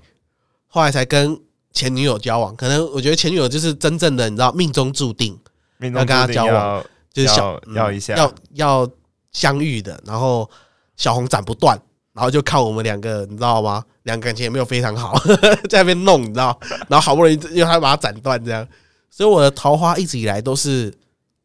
[0.67, 1.39] 后来才跟
[1.71, 5.39] 前女友交往，可能我觉得前女友就是真正的你知道命中注定，
[5.77, 8.89] 命要跟他交往要就是小要嗯要一下要要
[9.31, 10.01] 相遇的。
[10.05, 10.49] 然后
[10.97, 11.79] 小红斩不断，
[12.11, 13.85] 然后就靠我们两个，你知道吗？
[14.03, 15.17] 两个感情也没有非常好，
[15.69, 16.59] 在那边弄，你知道？
[16.89, 18.67] 然后好不容易又他把它斩断，这样，
[19.09, 20.93] 所以我的桃花一直以来都是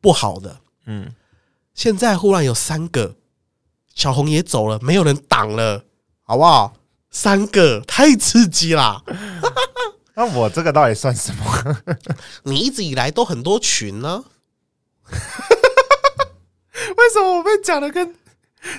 [0.01, 0.57] 不好的。
[0.87, 1.15] 嗯，
[1.75, 3.15] 现在忽然有三个，
[3.95, 5.85] 小红也走了，没有人挡了，
[6.23, 6.75] 好不好？
[7.11, 9.03] 三个太刺激啦！
[10.15, 11.77] 那我这个到底算什么？
[12.43, 14.25] 你一直以来都很多群呢、
[17.09, 18.15] 为什么我被讲的跟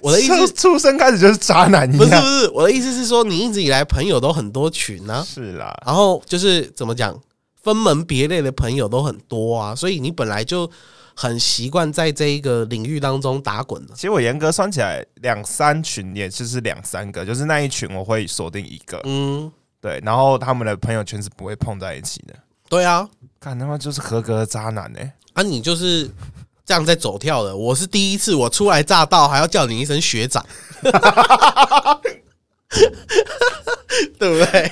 [0.04, 1.98] 我的意思出出生开始就是渣男一样？
[1.98, 7.20] 不是不是，我的意思是说，你一直以来朋友都很多群呢、是啦，然后就是怎么讲，
[7.64, 10.70] 分门别类的朋友都很多啊，所以你本来就
[11.16, 13.90] 很习惯在这一个领域当中打滚了。
[13.96, 22.36] 其实我严格算起来，两三群也就是两三个，就是那一群我会锁定一个，嗯，对，然后他们的朋友圈是不会碰在一起的。
[22.70, 26.08] 对啊，看他妈就是合格的渣男哎、啊，你就是
[26.70, 27.58] 这样在走跳的。
[27.58, 30.46] 我是第一次，我初来乍到，还要叫你一声学长，
[34.20, 34.72] 对不对？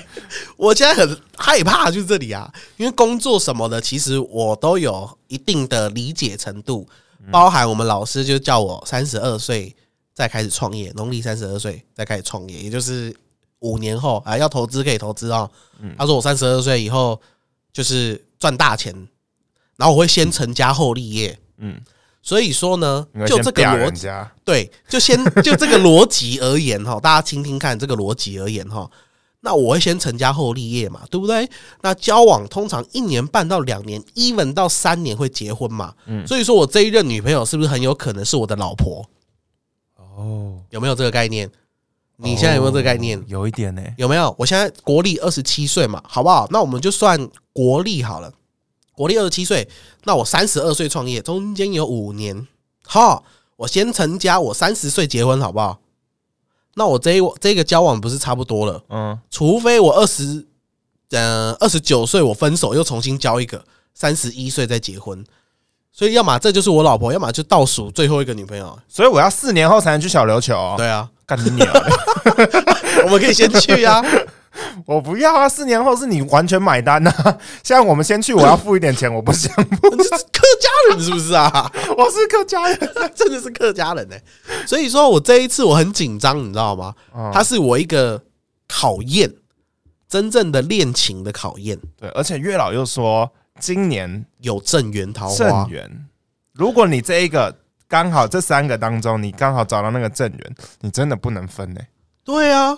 [0.58, 6.88] 我现在很害怕，就是这里啊，因为工作什么的，其实我都有一定的理解程度，
[7.32, 9.76] 包含我们老师就叫我三十二岁
[10.14, 13.12] 再开始创业，农历三十二岁再开始创业，也就是
[13.62, 15.50] 五年后啊，要投资可以投资哦。
[15.98, 17.20] 他说我三十二岁以后
[17.74, 18.94] 就是赚大钱，
[19.78, 21.40] 然后我会先成家后立业。
[21.58, 21.80] 嗯，
[22.22, 24.08] 所以说呢就这个逻辑，
[24.44, 28.90] 对，就先就这个逻辑而言哈， 大家听听看这个逻辑而言哈。
[29.42, 31.48] 那我会先成家后立业嘛，对不对？
[31.82, 35.94] 那交往通常一年半到两年，even 到三年会结婚嘛。
[36.08, 39.06] 嗯所以说我这一任女朋友是不是很有可能是我的老婆？
[39.96, 41.50] 哦，有没有这个概念？
[42.18, 43.24] 你现在有没有这个概念？
[43.28, 44.36] 有一点呢、有没有？
[44.40, 46.48] 我现在国历二十七岁嘛，好不好？
[46.50, 48.34] 那我们就算国历好了，
[48.98, 49.70] 国历二十七岁，
[50.06, 52.48] 那我三十二岁创业，中间有五年，
[52.84, 53.24] 好，
[53.58, 55.78] 我先成家，我三十岁结婚，好不好？
[56.74, 58.84] 那我这一这个交往不是差不多了？
[58.90, 60.48] 嗯，除非我二十，
[61.12, 65.24] 呃，二十九岁我分手，又重新交一个，三十一岁再结婚。
[65.94, 68.80] 所以，要么这就是我老婆，要么就倒数最后一个女朋友。
[68.88, 70.74] 所以我要四年后才能去小琉球、哦。
[70.76, 71.72] 对啊，干你娘！
[73.06, 74.04] 我们可以先去啊。
[74.86, 75.50] 我不要啊！
[75.50, 77.38] 四年后是你完全买单呐、啊。
[77.64, 79.90] 现在我们先去，我要付一点钱，我不想付。
[79.96, 81.72] 你是客家人是不是啊？
[81.98, 82.80] 我是客家人，
[83.16, 84.16] 真的是客家人呢、
[84.66, 86.94] 所以说我这一次我很紧张，你知道吗？
[87.16, 88.22] 嗯它是我一个
[88.68, 89.34] 考验，
[90.08, 95.70] 真正的恋情的考验，对，而且月老又说今年有正缘桃花正。
[95.70, 96.08] 缘，
[96.54, 97.56] 如果你这一个
[97.88, 101.82] 刚好这三个当中，你刚好找到那个正缘，你真的不能分呢、
[102.24, 102.78] 对啊，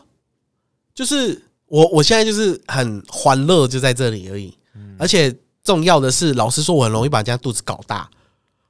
[0.94, 4.58] 就是我我现在就是很欢乐，就在这里而已。
[4.76, 8.10] 嗯而且重要的是，老实说，我很容易把人家肚子搞大，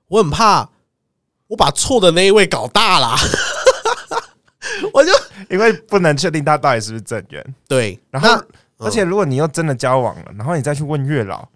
[0.08, 0.70] 我很怕
[1.48, 3.16] 我把错的那一位搞大啦。
[4.94, 5.12] 我就
[5.50, 7.56] 因为不能确定他到底是不是正缘。
[7.68, 8.44] 对，然后，
[8.78, 11.48] 而且如果你又真的交往了，然后你再去问月老，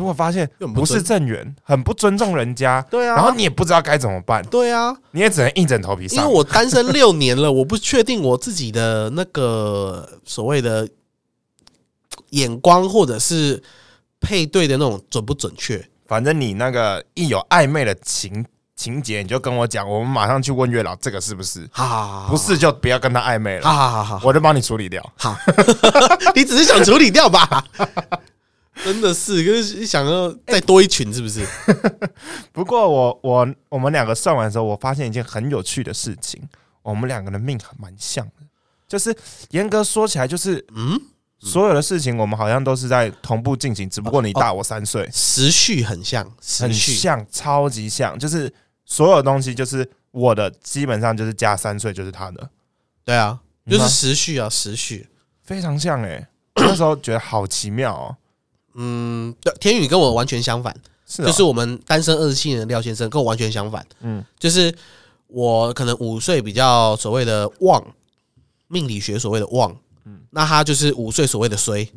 [0.00, 6.24] 如果发现不是正缘，很不尊重人家，对啊，然后你也不知道该怎么办，对啊，你也只能硬着头皮上。
[6.24, 10.88] 因为我单身六年了，我不确定我自己的那个所谓的
[12.30, 13.62] 眼光或者是
[14.20, 15.86] 配对的那种准不准确。
[16.08, 18.42] 反正你那个一有暧昧的情
[18.74, 21.68] 情节，你就跟我讲，我们马上去问月老，这个是不是？
[21.70, 25.04] 哈，不是就不要跟他暧昧了，好好我就帮你处理掉。
[25.18, 25.36] 好，
[26.34, 27.62] 你只是想处理掉吧？
[28.84, 31.46] 真的是，就是想要再多一群，是不是？
[32.52, 36.42] 不过我我我们两个算完的时候，我发现一件很有趣的事情，
[36.82, 38.46] 我们两个的命还蛮像的，
[38.88, 39.14] 就是
[39.50, 41.00] 严格说起来，就是嗯，
[41.38, 48.52] 所有的事情我们好像都是在同步进行，只不过你大我三岁，时序很像，时很像，超级像，就是
[48.84, 52.50] 所有东西就是我的基本上就是加三岁就是他的，
[53.04, 53.38] 对啊，
[53.68, 55.08] 就是时序啊，时序。
[55.42, 58.16] 非常像哎、那时候觉得好奇妙哦，
[58.74, 60.74] 嗯，对，天宇跟我完全相反，
[61.06, 63.84] 是哦就是我们单身二十七年的廖先生跟我完全相反。
[64.00, 64.74] 嗯就是
[65.26, 67.84] 我可能五岁比较所谓的旺，
[68.68, 71.88] 命理学所谓的旺，嗯那他就是五岁所谓的衰，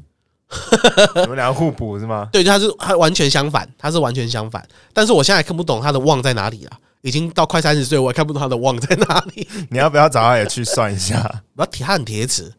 [1.16, 2.30] 你们两个互补是吗？
[2.32, 4.68] 对，他是他完全相反，他是完全相反。
[4.94, 9.48] 但是我现在看不懂他的旺在哪里了，已经到快三十岁，我也看不懂他的旺在哪里。
[9.70, 11.22] 你要不要找他也去算一下？
[11.56, 12.54] 不要铁，他很铁齿，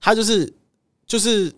[0.00, 0.52] 他就是
[1.06, 1.52] 就是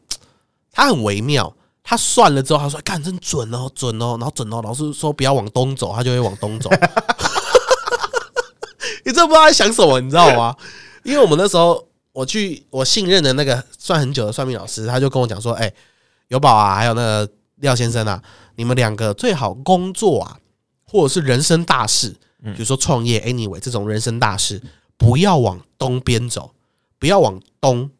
[0.73, 1.55] 他很微妙。
[1.87, 6.71] 他算了之后，他说：“干真准哦，准哦，然后准哦。”老师说不要往东走，他就会往东走。
[9.05, 10.57] 你真的不知道他在想什么，你知道吗？
[11.03, 15.71] 因为我们那时候我去我信任的那个算很久的算命老师，他就跟我讲说：“哎、
[16.29, 18.23] 有宝啊，还有那个廖先生啊，
[18.57, 20.39] 你们两个最好工作啊，
[20.87, 24.63] 或者是人生大事，比如说创业，anyway 这种人生大事，
[24.97, 26.55] 不要往东边走，
[26.99, 27.91] 不要往东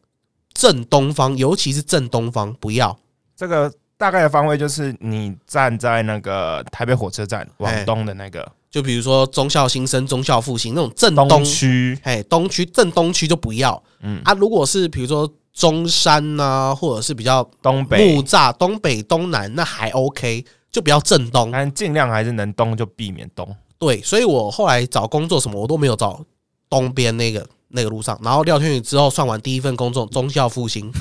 [0.53, 2.97] 正东方，尤其是正东方，不要。
[3.35, 13.81] 这个大概的方位就是你站在那个台北火车站往哎东的那个就比如说忠孝新生、忠孝复兴那种正东东，区，哎，东区正东区就不要。
[14.01, 20.45] 嗯啊，如果是比如说中山呐、或者是比较东北木栅、东北、东南，那还 OK。
[20.69, 21.51] 就比较正东。
[21.51, 23.47] 但尽量还是能东就避免东。
[23.79, 26.21] 对，所以我后来找工作什么，我都没有找
[26.69, 28.19] 东边那个那个路上。
[28.21, 30.91] 然后廖天宇之后算完第一份工作，中校复兴，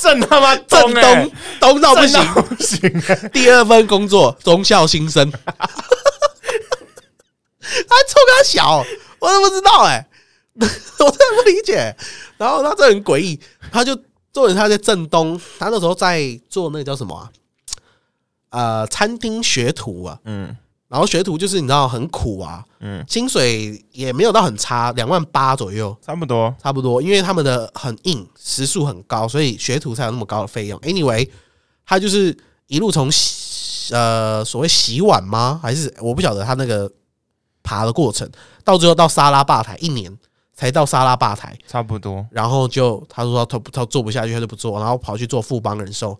[0.00, 2.34] 正他妈正东欸东东到不行。
[2.34, 5.38] 不行欸，第二份工作，中校新生， 他
[7.58, 8.84] 臭他小，
[9.18, 10.06] 我都不知道哎、
[10.58, 11.94] 我真的不理解。
[12.36, 13.40] 然后他这很诡异，
[13.72, 13.94] 他就
[14.32, 17.30] 重点他在正东，他那时候在做那个叫什么啊？
[18.50, 20.18] 呃，餐厅学徒啊。
[20.24, 20.56] 嗯
[20.88, 26.54] 然后学徒就是你知道很苦啊，嗯，薪水也没有到很差，两万八左右，差不多。
[26.62, 27.02] 差不多。
[27.02, 30.78] 因为他们的很硬，时速很高，所以学徒才有那么高的费用。
[30.80, 31.28] Anyway，
[31.84, 32.36] 他就是
[32.68, 33.10] 一路从
[33.90, 35.58] 呃所谓洗碗吗？
[35.60, 36.88] 还是我不晓得他那个
[37.64, 38.30] 爬的过程，
[38.62, 40.16] 到最后到沙拉吧台一年
[40.54, 46.16] 才到沙拉吧台，差不多，然后就他说他他做不下去，他就不做，然后跑去做富邦人寿，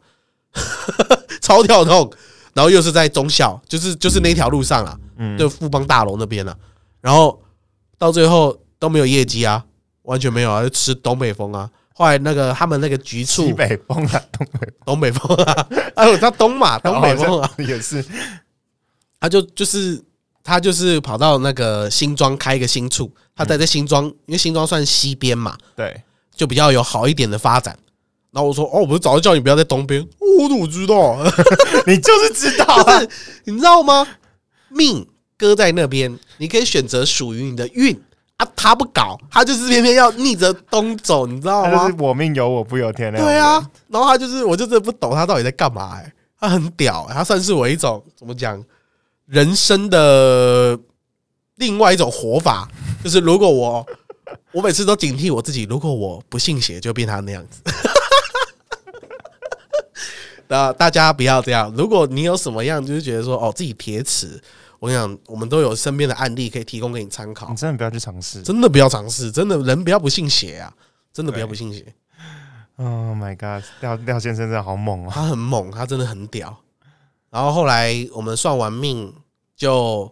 [1.41, 2.11] 超跳痛。
[2.57, 6.57] 然后又是在中校，就是就是那条路上啊，嗯，就富邦大楼那边了。
[7.03, 7.39] 然后
[7.99, 9.63] 到最后都没有业绩啊，
[10.05, 11.71] 完全没有啊，就吃东北风啊。
[11.93, 18.03] 后来那个他们那个局处西北风啊，东北东北风啊，哎呦，他东马，东北风啊， 也是，
[19.21, 20.03] 他就就是
[20.43, 26.03] 他就是跑到那个新庄开一个新处，他待在新庄，因为新庄算西边嘛，对，
[26.35, 27.79] 就比较有好一点的发展。
[28.37, 31.17] 然后我说：“哦，我不是早就叫你不要在东边，哦我怎么知道？
[31.89, 33.09] 你就是知道啊，就是
[33.45, 34.07] 你知道吗？
[34.69, 35.07] 命
[35.39, 37.99] 搁在那边，你可以选择属于你的运
[38.37, 38.47] 啊。
[38.55, 41.95] 他不搞，他就是偏偏要逆着东走，你知道吗是？
[41.99, 46.13] 我命由我不由天对啊，然后他就是，我就真的不懂他到底在干嘛、欸。
[46.39, 48.63] 他很屌、欸，他算是我一种怎么讲
[49.25, 50.79] 人生的
[51.55, 52.69] 另外一种活法，
[53.03, 53.87] 就是如果我
[54.53, 57.63] 我每次都警惕我自己，如果我不信邪，就变他那样子。
[60.49, 61.73] 那大家不要这样。
[61.77, 64.41] 如果你有什么样，就是觉得说哦自己铁齿，
[64.79, 67.57] 我讲，我们都有身边的案例可以提供给你参考你。
[67.57, 68.43] 真的不要去尝试。
[68.43, 70.73] 真的不要尝试，真的人不要不信邪啊！
[71.13, 71.95] 真的不要不信邪。
[72.77, 75.11] Oh my god，廖廖先生真的好猛哦！
[75.11, 76.55] 他很猛，他真的很屌。
[77.31, 79.13] 然后后来我们算完命
[79.57, 80.11] 就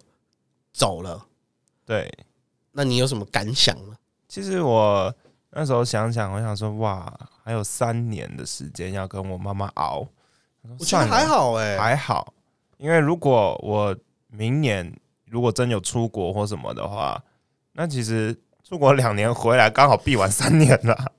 [0.72, 1.26] 走了，
[1.84, 2.10] 对，
[2.72, 3.94] 那你有什么感想呢？
[4.28, 5.14] 其实我
[5.52, 7.12] 那时候想想，我想说，哇，
[7.44, 10.08] 还有三年的时间要跟我妈妈熬。
[10.78, 12.32] 我觉得还好哎、还好，
[12.78, 13.96] 因为如果我
[14.28, 14.92] 明年
[15.26, 17.22] 如果真有出国或什么的话，
[17.72, 21.12] 那其实出国两年回来刚好闭完三年了。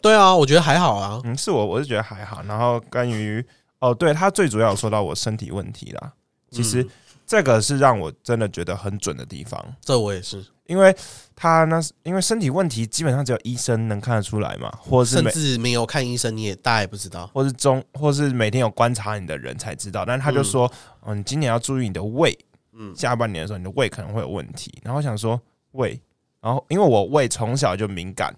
[0.00, 1.20] 对啊，我觉得还好啊。
[1.24, 2.42] 嗯，是我我是觉得还好。
[2.44, 3.44] 然后关于
[3.78, 6.12] 哦，对他最主要有说到我身体问题啦，
[6.50, 6.90] 其实嗯
[7.26, 9.60] 这个是让我真的觉得很准的地方。
[9.80, 10.96] 这我也是，因为
[11.38, 17.26] 他那是因为身体问题基本上只有医生能看得出来嘛，或者是甚至没有看医生，你也大家也不知道。
[17.26, 20.02] 或是中或是每天有观察你的人才知道。
[20.06, 20.68] 但是他就说，
[21.00, 22.36] 哦，你今年要注意你的胃，
[22.72, 24.72] 嗯下半年的时候你的胃可能会有问题。
[24.82, 25.38] 然后我想说
[25.72, 26.00] 胃，
[26.40, 28.34] 然后因为我胃从小就敏感，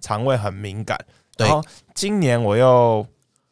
[0.00, 0.98] 肠胃很敏感，
[1.38, 1.62] 然后
[1.94, 3.06] 今年我又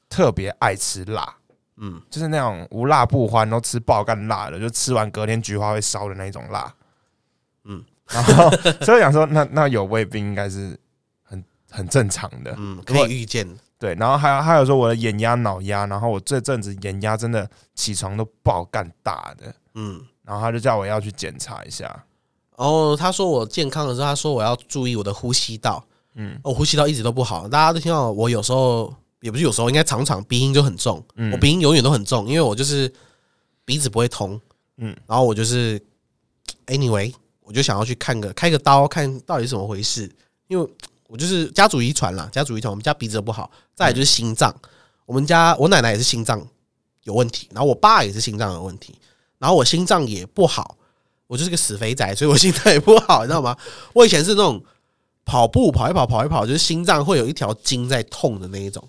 [0.08, 1.36] 特别爱吃辣。
[1.76, 6.74] 嗯，就是那种无辣不欢，然后吃爆干辣的，就吃完隔天菊花会烧的那种辣。
[8.14, 8.50] 嗯，然后
[8.84, 10.78] 所以我想说，那那有胃病应该是
[11.22, 12.54] 很很正常的。
[12.58, 13.48] 嗯，可以预见。
[13.78, 21.84] 对，然后还有还有说我的眼压、脑压，然后我这阵子眼压真的起床都不好干大的，嗯，然后他就叫我要去检查一下。
[22.58, 25.82] 然后他说我健康的时候，他说我要注意我的呼吸道。
[26.16, 31.02] 嗯我呼吸道一直都不好，大家都听到我有时候也不是有时候，应该常常鼻音就很重。
[31.14, 32.92] 嗯我鼻音永远都很重，因为我就是
[33.64, 34.38] 鼻子不会通。
[34.76, 35.80] 嗯然后我就是
[36.66, 37.10] anyway，
[37.50, 40.08] 我就想要去看个开个刀，看到底是怎么回事。
[40.46, 40.70] 因为
[41.08, 44.54] 我就是家族遗传啦，家族遗传，我们家鼻子都不好，再来就是心脏，
[45.04, 46.40] 我们家我奶奶也是心脏
[47.02, 48.94] 有问题，然后我爸也是心脏有问题，
[49.38, 50.76] 然后我心脏也不好，
[51.26, 53.56] 我就是个死肥宅，所以我心脏也不好，你知道吗？
[53.92, 54.62] 我以前是那种
[55.24, 58.88] 跑步跑一跑跑一跑，就是心脏会有一条筋在痛的那一种，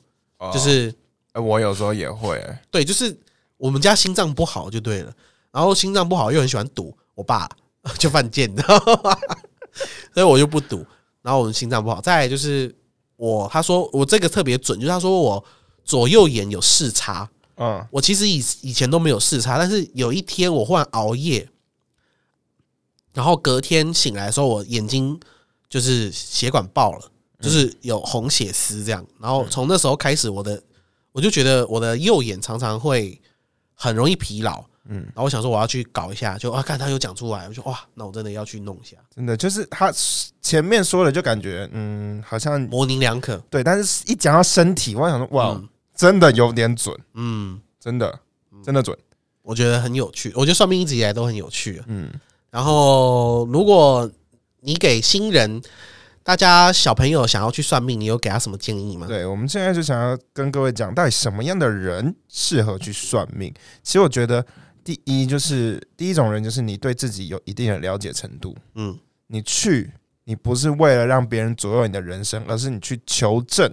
[0.54, 0.93] 就是
[1.34, 3.18] 呃我有时候也会、欸对，就是
[3.57, 5.12] 我们家心脏不好就对了，
[5.51, 7.49] 然后心脏不好又很喜欢赌，我爸
[7.98, 9.18] 就犯贱，你知道吗？
[10.14, 10.86] 所以我就不赌。
[11.22, 12.76] 然后我们心脏不好，再来就是
[13.16, 15.44] 我，他说我这个特别准，就是他说我
[15.84, 21.48] 左右眼有视差，嗯我其实以以前都没有视差，但是有一天我忽然熬夜，
[23.14, 25.20] 然后隔天醒来的时候，我眼睛
[25.70, 29.06] 就是血管爆了，就是有红血丝这样。
[29.20, 30.62] 然后从那时候开始，我的
[31.12, 33.22] 我就觉得我的右眼常常会
[33.76, 34.66] 很容易疲劳。
[34.90, 39.92] 嗯，然后我想说我要去搞一下，就啊，看他有讲出来，我就哇，那我真的要去弄一下，真的就是他
[40.42, 43.38] 前面说的就感觉嗯好像模棱两可。
[43.50, 46.96] 对，但是一讲到身体，我想说哇，嗯真的有点准。
[47.14, 48.20] 嗯，真的
[48.64, 48.98] 真的准。
[49.44, 50.32] 我觉得很有趣。
[50.36, 51.86] 我觉得算命一直以来都很有趣啊。
[51.88, 52.10] 嗯，
[52.50, 54.10] 然后，如果
[54.62, 55.62] 你给新人，
[56.24, 59.08] 大家小朋友想要去算命，你有给他什么建议吗？
[59.08, 63.52] 对，我们现在就想要跟各位讲，到底什么样的人适合去算命。
[63.82, 64.46] 其实我觉得，
[64.84, 68.56] 第一就是第一种人，就是你对自己有一定的了解程度。
[68.76, 69.92] 嗯，你去，
[70.24, 73.72] 你不是为了让别人左右你的人生，而是你去求证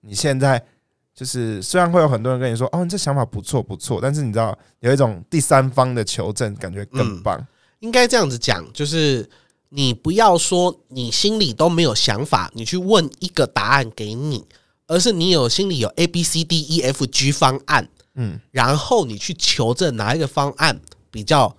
[0.00, 0.64] 你现在。
[1.12, 7.46] 就是虽然会有很多人跟你说，哦，你这想法不错不错，但是你知道有一种第三方的求证，感觉更棒。
[7.80, 9.28] 应该这样子讲，就是
[9.68, 14.46] 你不要说你心里都没有想法，你去问一个答案给你，
[14.86, 20.80] 而是你有心里有 A B C D E F G 方案，嗯，然后你去求证哪一个方案
[21.10, 21.56] 比较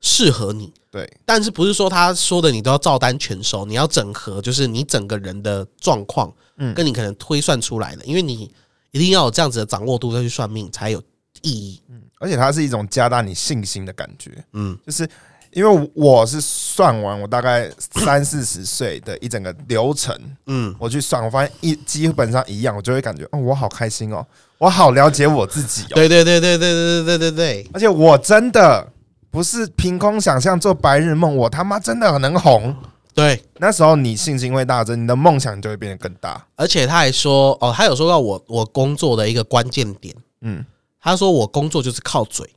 [0.00, 0.72] 适合你。
[0.90, 3.64] 对，但是不是说他说的你都要照单全收？
[3.64, 8.52] 你要整合，就是你整个人的状况，嗯跟你可能推算出来的，因为你
[8.90, 11.02] 一定要有这样子的掌握度再去算命才有
[11.40, 11.82] 意义。
[12.18, 14.44] 而且它是一种加大你信心的感觉。
[14.52, 15.08] 嗯就是
[15.52, 24.26] 因为我是算完我大概三四十岁的一整个流程，嗯，我去算，我发现一基本上一样，我就会感觉哦，我好开心哦，
[24.58, 25.94] 我好了解我自己哦。
[25.94, 28.86] 对对对对对对对对对，而且我真的
[29.30, 32.74] 不是凭空想象做白日梦，我他妈真的很能红。
[33.14, 36.42] 对，那时候你信心会大增，你的梦想就会变得更大。
[36.56, 40.64] 而且他还说，哦，他有说到我我工作的一个关键点，嗯，
[40.98, 42.48] 他说我工作就是靠嘴，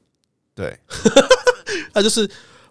[0.55, 0.79] 对，
[1.93, 2.25] 他就是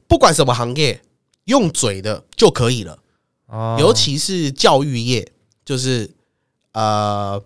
[0.07, 1.01] 不管什么行业，
[1.45, 2.99] 用嘴的就可以了。
[3.47, 5.31] 哦尤其是教育业，
[5.65, 6.11] 就是
[6.73, 7.41] 呃，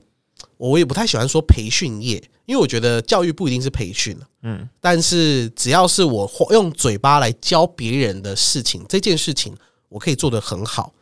[0.56, 9.54] 我也不太喜欢说培训业，因为我觉得教育不一定是培训嗯但是只要是我用嘴巴来教别人的事情，这件事情
[9.88, 10.92] 我可以做得很好。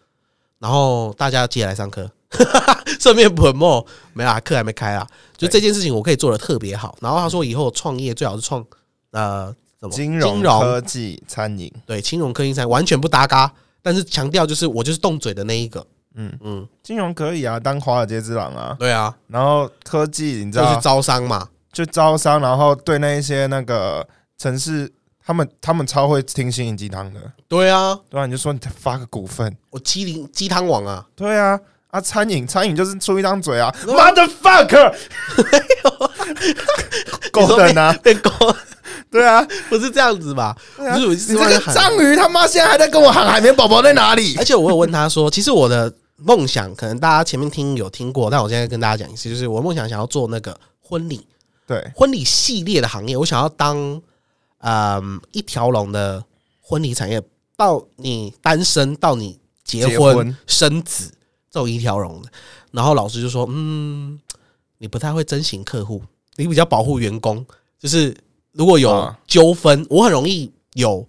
[0.59, 2.11] 然后大家记得来上课，
[2.99, 5.07] 顺便 promo 没啦，课还没开啊。
[5.37, 6.97] 就这件事情我可以做的特别好。
[7.03, 8.65] 然后他说以后创业最好是创
[9.11, 9.91] 呃什么？
[9.91, 10.61] 金融、金融。
[10.61, 13.53] 科技、餐饮，对金融科技餐完全不搭嘎，
[13.83, 15.87] 但是强调就是我就是动嘴的那一个。
[16.15, 16.33] 嗯。
[16.43, 18.77] 嗯，金融可以啊，当华尔街之狼啊。
[18.79, 21.49] 对啊，然后科技，你知道就是，招商嘛。
[21.73, 24.09] 就招商，然后对那一些那个
[24.39, 24.91] 城市，
[25.23, 34.95] 他们他们超会听心灵鸡汤的，对啊，对啊，你就说你发个股份，我鸡灵鸡汤王啊，对啊，啊，餐饮餐饮就是出一张嘴啊， motherfucker，
[37.31, 38.31] 狗等 啊，变狗
[39.11, 40.57] 对啊，不是这样子吧？
[40.77, 44.45] 对啊不是我你这个章鱼他妈现在还在跟我喊海绵宝宝在哪里而？
[44.45, 51.27] 且我有问他说，其实我的梦想，可能大家前面听有听过，但我现在跟大家讲一次，就是我梦想想要做那个婚礼
[51.67, 54.01] 对，婚礼系列的行业，我想要当
[54.59, 56.23] 嗯一条龙的
[56.61, 57.23] 婚礼产业，
[57.57, 61.11] 到你单身到你结结婚婚生子，
[61.51, 62.29] 这种一条龙的。
[62.73, 64.19] 然后老师就说，嗯，
[64.79, 66.03] 你不太会征询客户，
[66.37, 67.45] 你比较保护员工，
[67.79, 68.15] 就是
[68.57, 71.07] 如果有啊纠纷，我很容易有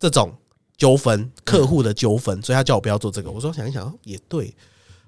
[0.00, 0.32] 这种
[0.76, 3.30] 纠纷，客户的纠纷，所以他叫我不要做这个。
[3.30, 4.52] 我说想一想，哦也对。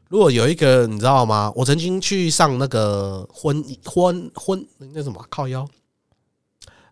[0.08, 1.52] 如果有一个你知道吗？
[1.54, 5.68] 我曾经去上那个婚婚婚那什么靠腰，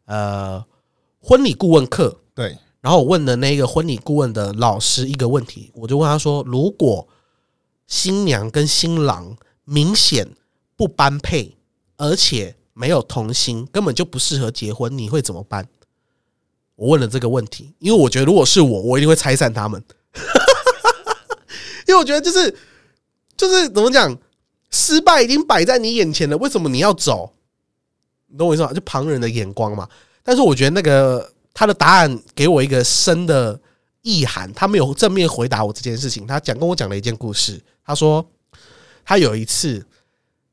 [0.05, 0.64] 呃，
[1.20, 7.07] 婚礼顾问课，对，然后我问了那个婚礼顾问的老师一个问题，我就问他说：如果
[7.86, 10.28] 新娘跟新郎明显
[10.76, 11.57] 不般配，
[11.96, 15.66] 而且没有同心，根本就不适合结婚，你会怎么办？
[16.76, 19.82] 我问了这个问题，因为我觉得如果是我，我一定会拆散他们，
[21.88, 22.56] 因为我觉得就是
[23.36, 24.16] 就是怎么讲，
[24.70, 27.34] 失败已经摆在你眼前了，为什么你要走？
[28.28, 28.72] 你懂我意思吗？
[28.72, 29.88] 就旁人的眼光嘛。
[30.22, 33.60] 但是我觉得那个他的答案给我一个深的
[34.02, 36.24] 意涵，他没有正面回答我这件事情。
[36.28, 38.24] 他讲跟我讲了一件故事，他说
[39.04, 39.84] 他有一次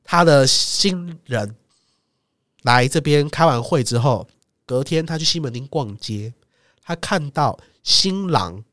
[0.04, 1.56] 他的新人
[2.66, 4.28] 来这边开完会之后，
[4.66, 6.34] 隔天他去西门町逛街，
[6.82, 8.64] 他看到新郎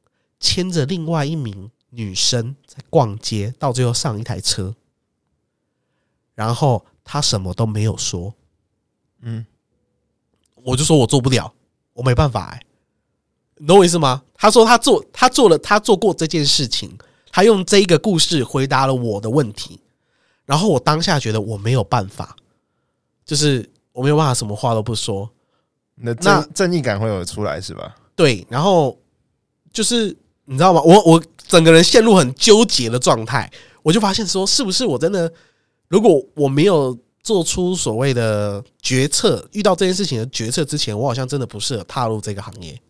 [0.40, 4.74] 牵着另外一名女生在逛街，到最后上一台车，
[6.34, 8.34] 然后他什么都没有说，
[9.20, 9.45] 嗯，
[10.64, 11.53] 我就说我做不了，
[11.93, 12.62] 我没办法哎、
[13.59, 14.22] 你懂我意思吗？
[14.34, 16.97] 他说他做他做了他做过这件事情，
[17.30, 19.80] 他用这一个故事回答了我的问题，
[20.47, 22.34] 然后我当下觉得我没有办法，
[23.24, 25.28] 就是我没有办法什么话都不说，
[25.97, 27.95] 那正正义感会有出来是吧？
[28.16, 28.99] 对，然后
[29.72, 30.16] 就是
[30.47, 30.80] 你知道吗？
[30.82, 33.51] 我我整个人陷入很纠结的状态，
[33.82, 35.32] 我就发现说，是不是我真的，
[35.88, 42.80] 如果我没有做出所谓的决策，遇到这件事情的决策之前，我好像真的不适合踏入这个行业。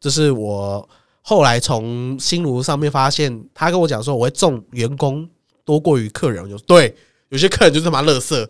[0.00, 0.88] 这是我
[1.20, 5.28] 后来从新炉上面发现，他跟我讲说，我会重员工
[5.64, 6.48] 多过于客人。
[6.48, 6.96] 有对，
[7.28, 8.48] 有些客人就是他妈乐色。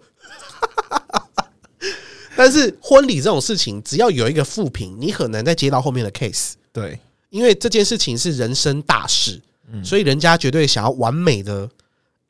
[2.42, 6.98] 但是婚礼这种事情，只要有一个负评，你很难再接到后面的 case，对，
[7.30, 9.40] 因为这件事情是人生大事，
[9.84, 11.70] 所以人家绝对想要完美的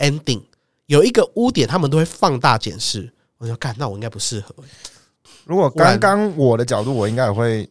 [0.01, 0.43] ending。
[0.85, 3.11] 有一个污点，他们都会放大检视。
[3.39, 4.55] 我就干，那我应该不适合。
[5.45, 7.67] 如果刚刚我的角度，我应该也会，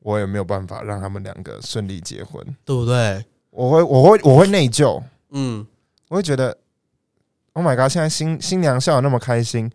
[0.00, 2.44] 我也没有办法让他们两个顺利结婚。
[2.66, 3.24] 对不对？
[3.50, 5.66] 我会，我会，我会内疚，嗯，
[6.08, 6.58] 我会觉得
[7.54, 7.90] ，Oh my god！
[7.90, 9.70] 现在新新娘笑得那么开心，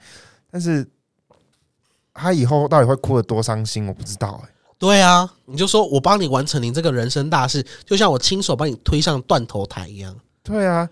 [0.51, 0.87] 但是
[2.13, 10.89] 她以后到底会哭得多伤心，我不知道哎、对啊，你就说我帮你完成你这个人生大事，就像我亲手把你推上断头台一样，对啊，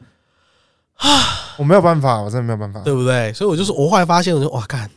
[0.98, 1.10] 啊
[1.58, 2.82] 我没有办法，我真的没有办法。
[2.82, 3.34] 对不对？
[3.34, 4.90] 所以我就说，我后来发现，我就哇干，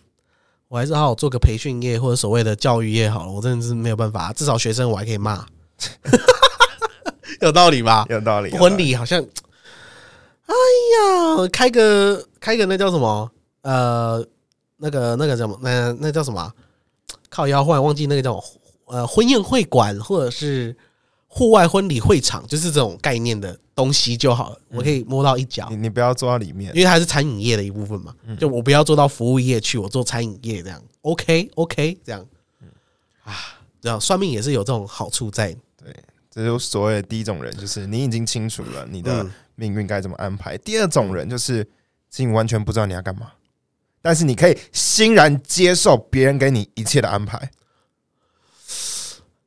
[0.68, 5.44] 我还是好好做个培训业或者所谓的教育业好了，我真的是没有办法，至少学生我还可以骂，
[7.40, 8.06] 有道理吧？
[8.08, 8.56] 有道理。
[8.56, 13.30] 婚礼好像，哎呀，开个开个那叫什么？
[13.62, 14.24] 呃，
[14.82, 15.56] 那个那个叫什么？
[15.62, 16.52] 那那叫什么啊？
[17.30, 18.42] 靠腰，忽然忘记那个叫
[18.86, 20.76] 呃婚宴会馆或者是
[21.28, 26.82] 户外婚礼会场，就是这种概念的东西就好了，我可以摸到一脚你，你不要坐到里面因。
[26.82, 28.12] 为它是餐饮业的一部分嘛。
[28.38, 32.26] 就我不要做到服务业去，我做餐饮业这样，OK OK 这样
[33.22, 33.32] 啊，
[33.80, 35.56] 这样算命也是有这种好处在。
[35.78, 35.94] 对
[36.30, 40.58] 这就是所谓的第一种人，就是你已经清楚了你的嗯命运该怎么安排。
[40.58, 41.62] 第二种人就是，
[42.10, 43.32] 其实你完全不知道你要干嘛，
[44.02, 47.50] 但是你可以欣然接受别人给你一切的安排。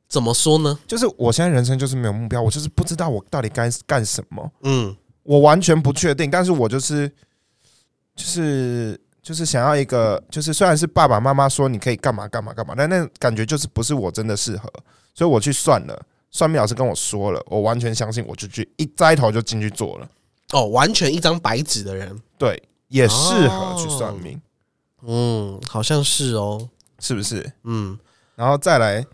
[0.08, 0.78] 怎么说呢？
[0.86, 6.30] 就是我现在人生就是没有目标，我就是不知道我到底该干什么，嗯我完全不确定。
[6.30, 7.08] 但是我就是
[8.14, 14.72] 就是就是想要一个，就是虽然是爸爸妈妈说你可以干嘛干嘛干嘛，但那感觉就是不是我真的适合，
[15.14, 16.02] 所以我去算了。
[16.28, 20.08] 算命老师跟我说了，我完全相信，我就去一摘头就进去做了。
[20.52, 24.38] 哦，完全一张白纸的人，对，也适合去算命，
[25.06, 27.52] 嗯，好像是哦，是不是？
[27.64, 27.98] 嗯，
[28.34, 29.06] 然后再来，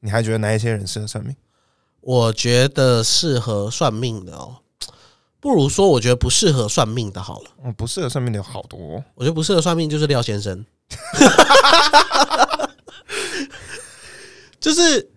[0.00, 1.34] 你还觉得哪一些人适合算命？
[2.00, 4.56] 我觉得适合算命的哦，
[5.38, 7.50] 不如说我觉得不适合算命的好了。
[7.64, 9.04] 嗯，不适合算命的有好多、哦。
[9.14, 10.64] 我觉得不适合算命就是廖先生，
[14.60, 15.10] 就是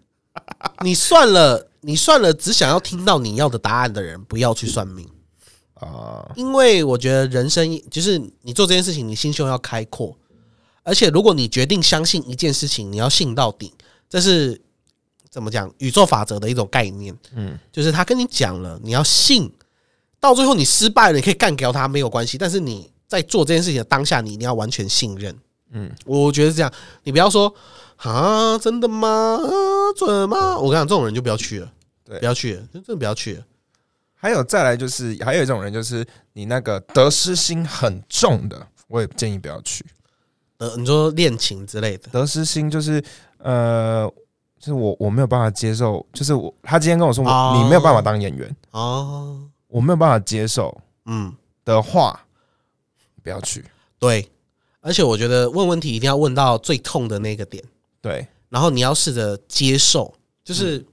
[0.84, 5.08] 你算了，你算了，只想要听到你要的答案的人，不要去算命，
[5.76, 10.18] 啊、因为我觉得人生就是你做这件事情，你心胸要开阔，
[10.84, 13.74] 而且如果你决定相信一件事情，你要信到底，
[14.10, 14.62] 这是
[15.30, 17.18] 怎么讲宇宙法则的一种概念。
[17.34, 19.52] 嗯，就是他跟你讲了，你要信，
[20.20, 25.36] 到最后你失败了，你可以干掉他没有关系，但是你在做这件事情的当下，你一定要完全信任。
[25.72, 26.72] 嗯，我觉得是这样，
[27.04, 27.54] 你不要说
[27.98, 29.08] 啊，真的吗？
[29.08, 29.50] 啊，
[29.96, 30.58] 准吗？
[30.60, 31.72] 我跟你讲，这种人就不要去了，
[32.04, 33.46] 对不要去了，真的不要去了。
[34.14, 39.84] 还有再来就是，还有一种人就是你那个得失心很重的，我也建议不要去。
[40.58, 43.04] 呃，你说恋情之类的，得失心就是
[43.38, 44.10] 呃，
[44.60, 47.58] 就是我我没有办法接受，就是我他今天跟我说、哦。
[47.58, 50.76] 你没有办法当演员，哦，我没有办法接受
[51.06, 51.34] 嗯，
[51.66, 52.20] 的话，
[53.22, 53.66] 不要去。
[53.99, 54.30] 对，
[54.82, 57.64] 而且我觉得问问题一定要问到最痛的那个点，
[58.01, 60.86] 对，然后你要试着接受，就是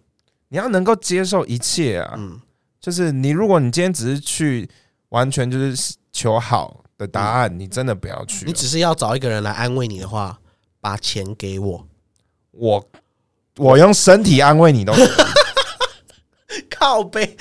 [0.49, 2.41] 你要能够接受一切啊，嗯。
[2.81, 4.67] 就是你如果你今天只是去
[5.11, 8.47] 完全就是求好的答案，你真的不要去了。
[8.47, 10.39] 你只是要找一个人来安慰你的话，
[10.81, 11.87] 把钱给我。
[12.53, 12.85] 我
[13.57, 15.09] 我用身体安慰你都可以
[16.69, 17.37] 靠背，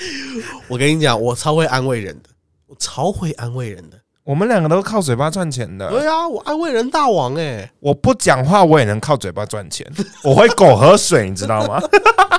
[0.66, 2.30] 我跟你讲，我超会安慰人的，
[2.66, 4.00] 我超会安慰人的。
[4.24, 5.90] 我们两个都靠嘴巴赚钱的。
[5.90, 9.86] 对啊，我安慰人大王哎、我不讲话，我也能靠嘴巴赚钱。
[10.24, 11.82] 我会狗喝水，你知道吗？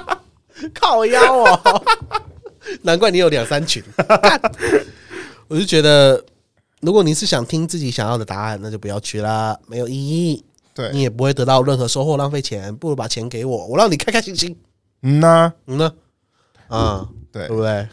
[0.74, 1.84] 靠腰哦，
[2.82, 3.84] 难怪你有两三群。
[3.97, 4.41] 干
[5.47, 6.24] 我就觉得，
[6.82, 14.57] 如果你是想听自己想要的答案，那就不要去啦，没有意义，对你，也不会得到任何收获，浪费钱，不如把钱给我，我让你开开心心。
[15.03, 15.93] 嗯呐、嗯呢，
[16.67, 17.88] 啊、对对，不对？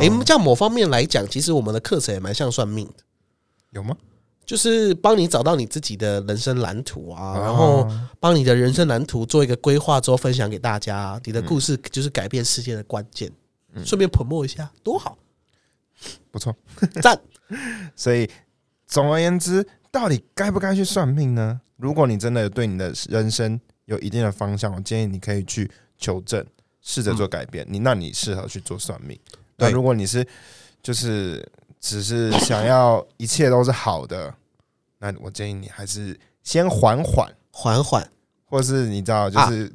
[0.00, 3.04] 诶，这样某方面来讲，其实我们的课程也蛮像算命的。
[3.70, 3.96] 有吗？
[4.44, 7.88] 就是帮你找到你自己的人生蓝图啊，哦然后
[8.20, 11.20] 帮你的人生蓝图做一个规划之后分享给大家。
[11.24, 13.30] 你的故事就是改变世界的关键，
[13.84, 15.18] 顺便 promote 一下，多好，
[16.30, 16.54] 不错。
[17.02, 17.20] 赞！
[17.94, 18.28] 所以
[18.86, 21.60] 总而言之，到底该不该去算命呢？
[21.76, 26.44] 如果你真的对你的人生有一定的方向，我建议你可以去求证，
[26.80, 27.66] 试着做改变。
[27.68, 29.18] 你那你适合去做算命。
[29.56, 30.26] 那对如果你是
[30.82, 31.46] 就是
[31.80, 34.34] 只是想要一切都是好的，
[34.98, 38.10] 那我建议你还是先缓缓，缓缓。
[38.48, 39.70] 或是你知道，就是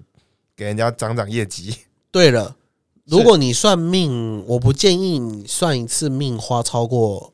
[0.56, 1.76] 给人家涨涨业绩。
[2.10, 2.56] 对了，
[3.04, 7.31] 如果你算命，我不建议你算一次命花超过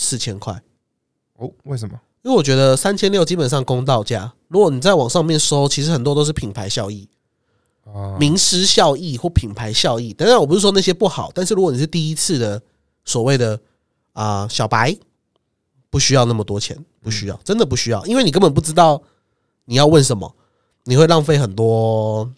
[0.00, 0.62] 四千块，
[1.36, 2.00] 哦，为什么？
[2.22, 7.06] 因为我觉得三千六基本上公道价，如果你在网上面收，其实很多都是品牌效益、
[7.84, 10.14] 哦，名师效益或品牌效益。
[10.14, 12.62] 当然，我不是说那些不好，但是如果你是第一次的
[13.04, 13.60] 所谓的
[14.14, 14.96] 啊、小白，
[15.90, 19.02] 不需要那么多钱，不需要，真的不需要，因为你根本不知道
[19.66, 20.34] 你要问什么，
[20.84, 22.30] 你会浪费很多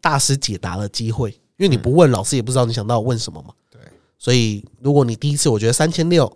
[0.00, 3.54] 大师解答的机会，因为你不问，老师也不知道你想到问什么嘛。
[3.70, 3.80] 对，
[4.18, 6.30] 所以如果你第一次，我觉得三千六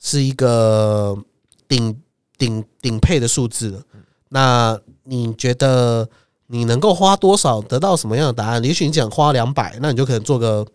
[0.00, 1.16] 是一个
[1.68, 2.02] 顶
[2.36, 3.82] 顶顶配的数字了。
[4.28, 6.08] 那你觉得
[6.46, 8.64] 你能够花多少得到什么样的答案？
[8.64, 10.66] 也许你讲花两百，那你就可能做个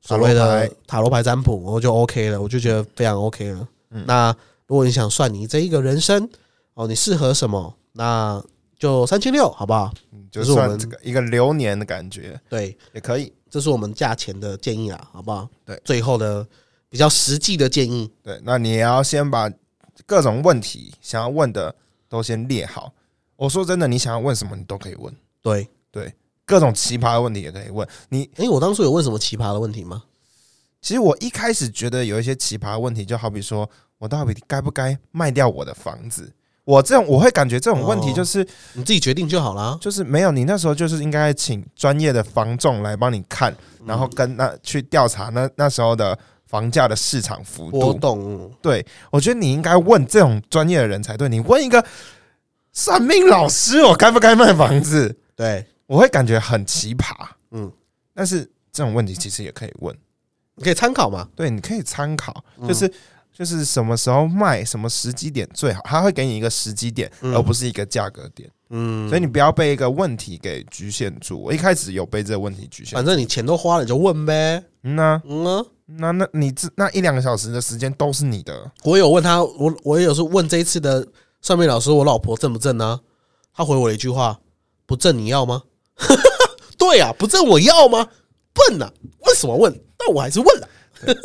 [0.00, 3.68] 所谓的塔罗牌占卜，我就 OK 了，我就觉得非常 OK 了。
[3.90, 4.34] 嗯那
[4.66, 6.28] 如果你想算你这一个人生
[6.74, 8.42] 哦，你适合什么，那
[8.78, 9.92] 就三千六，好不好？
[10.12, 13.32] 嗯就是我们这个一个流年的感觉对，也可以。
[13.48, 15.48] 这是我们价钱的建议啊，好不好？
[15.64, 16.46] 对最后的
[16.96, 18.10] 比较实际的建议。
[18.22, 19.52] 对，那你也要先把
[20.06, 21.74] 各种问题想要问的
[22.08, 22.90] 都先列好。
[23.36, 26.14] 我说真的，你想要问什么，你都可以问，对对，
[26.46, 27.86] 各种奇葩的问题也可以问。
[28.08, 30.04] 你诶，我当初有问什么奇葩的问题吗？
[30.80, 33.68] 其实我一开始觉得有一些奇葩的问题，就好比说
[33.98, 36.32] 我到底该不该卖掉我的房子？
[36.64, 38.38] 我这种我会感觉这种问题哦就是、
[38.72, 39.76] 你自己决定就好啦。
[39.82, 47.98] 就是没有，你那时候就是应该请专业的房仲来帮你看，然后跟那去调查那那时候的房价的市场幅波度。
[47.98, 51.28] 动，对，我觉得你应该问这种专业的人才对。
[51.28, 51.84] 你问一个
[52.72, 55.16] 算命老师，我该不该卖房子？
[55.34, 57.12] 对，我会感觉很奇葩。
[57.50, 57.70] 嗯，
[58.14, 59.94] 但是这种问题其实也可以问，
[60.54, 61.28] 你可以参考嘛。
[61.36, 62.90] 对，你可以参考，嗯就是。
[63.38, 68.48] 就是什么时候卖，什么时机点最好，他会给你一个时机点，嗯而不是一个价格点。
[68.70, 71.42] 嗯，所以你不要被一个问题给局限住。
[71.42, 74.64] 我一开始有被这个问题局限，反正你钱都花了，你就问呗。
[74.84, 81.06] 嗯呐、嗯啊，那那你这那一两个小时的时间都是你的，我有问他，我我也有是问这一次的
[81.40, 83.00] 算命老师，我老婆正不正呢？
[83.54, 84.38] 他回我了一句话：
[84.84, 85.62] 不正你要吗？
[86.76, 88.08] 对啊，不正我要吗？
[88.52, 88.90] 笨呐、
[89.26, 89.72] 为什么问？
[89.96, 90.68] 但我还是问了。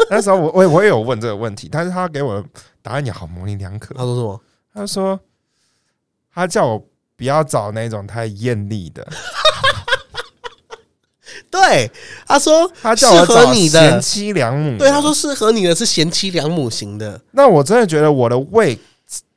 [0.09, 2.47] 那时候我我也我也有问这个问题，但是他给我的
[2.81, 3.93] 答案也好模棱两可。
[3.95, 4.41] 他说什么？
[4.73, 5.19] 他说
[6.33, 6.87] 他叫我
[7.17, 9.05] 不要找那种太艳丽的，
[11.51, 11.91] 对，
[12.25, 14.77] 他说他叫我适合找你的贤妻良母。
[14.77, 17.21] 对，他说适合你的是贤妻良母型的。
[17.31, 18.79] 那我真的觉得我的胃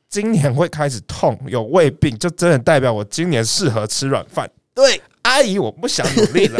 [0.09, 4.49] 今年会开始痛，有胃病，就真的代表我今年适合吃软饭。
[4.73, 6.59] 对，阿姨，我不想努力了。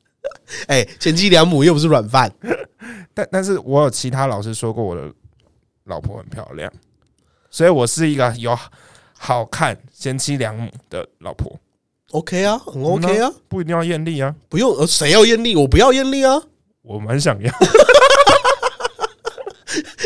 [0.66, 2.32] 哎、贤妻良母又不是软饭。
[3.12, 5.02] 但但是我有其他老师说过我的
[5.84, 6.72] 老婆很漂亮，
[7.50, 8.58] 所以我是一个有
[9.18, 11.58] 好看贤妻良母的老婆，
[12.12, 15.56] OK 啊，很 OK 啊，不一定要艳丽啊，不用，呃，谁要艳丽？
[15.56, 16.40] 我不要艳丽啊！
[16.82, 17.52] 我蛮想要。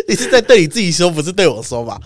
[0.08, 2.00] 你是在对你自己说，不是对我说吧？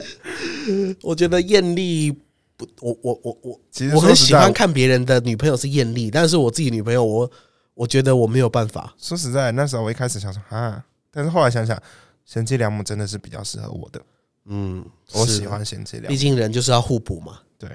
[1.02, 2.10] 我觉得艳丽
[2.56, 7.30] 不，我我我我其实我很喜欢看别人的女朋友是艳丽，但是我自己女朋友，我
[7.74, 8.92] 我觉得我没有办法。
[8.98, 11.80] 说实在，那时候我一开始想说啊，但是后来想想，
[12.26, 14.02] 贤妻良母真的是比较适合我的，
[14.46, 16.16] 嗯，我喜欢贤妻良母毕。
[16.18, 17.38] 竟人就是要互补嘛。
[17.58, 17.70] 对，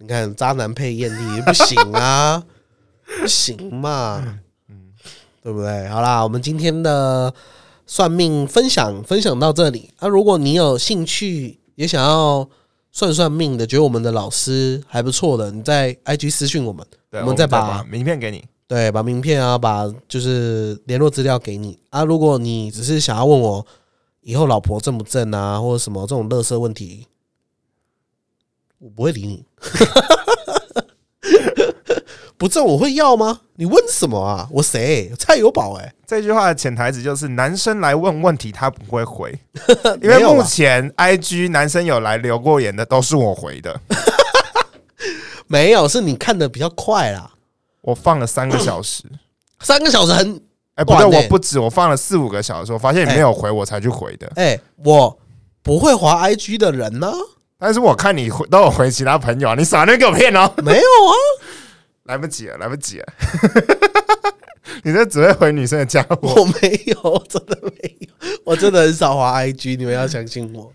[0.00, 2.42] 你看渣男配艳丽不行啊，
[3.20, 4.40] 不行嘛，
[4.70, 4.94] 嗯，
[5.42, 5.86] 对不对？
[5.88, 7.32] 好啦，我们今天的
[7.86, 9.90] 算命分享分享到这里。
[10.00, 12.48] 那、如果你有兴趣，也想要
[12.90, 18.42] 算算命的，觉得我们的老师还不错的，你在 IG 私讯我们，我们再把名片给你。
[18.66, 22.04] 对，把名片啊，把就是联络资料给你啊。
[22.04, 23.66] 如果你只是想要问我
[24.22, 27.06] 以后老婆正不正啊，或者什么这种乐色问题，
[28.80, 29.44] 我不会理你。
[32.36, 33.42] 不正我会要吗？
[33.56, 34.48] 你问什么啊？
[34.50, 35.12] 我谁？
[35.18, 39.38] 蔡友宝哎、这句话的潜台词就是男生来问问题，他不会回，
[40.02, 43.78] 因为目前 IG 男生有来留过言的都是我回的。
[45.48, 47.30] 没有，是你看的比较快啦。
[47.82, 49.04] 我放了三个小时，
[49.60, 50.40] 三个小时很
[50.76, 54.32] 哎、不对，我不止，我放了四五个小时，我发现你没有回，我才去回的。
[54.36, 55.18] 哎、我
[55.62, 57.12] 不会滑 IG 的人呢、
[57.60, 61.12] 但是我看你回都有回其他朋友啊，你傻那给我骗哦， 没有啊。
[62.04, 63.06] 来不及了，来不及了。
[64.82, 66.16] 你这只会回女生的家伙。
[66.22, 68.08] 我没有，真的没有，
[68.44, 70.72] 我真的很少滑 IG，你们要相信我，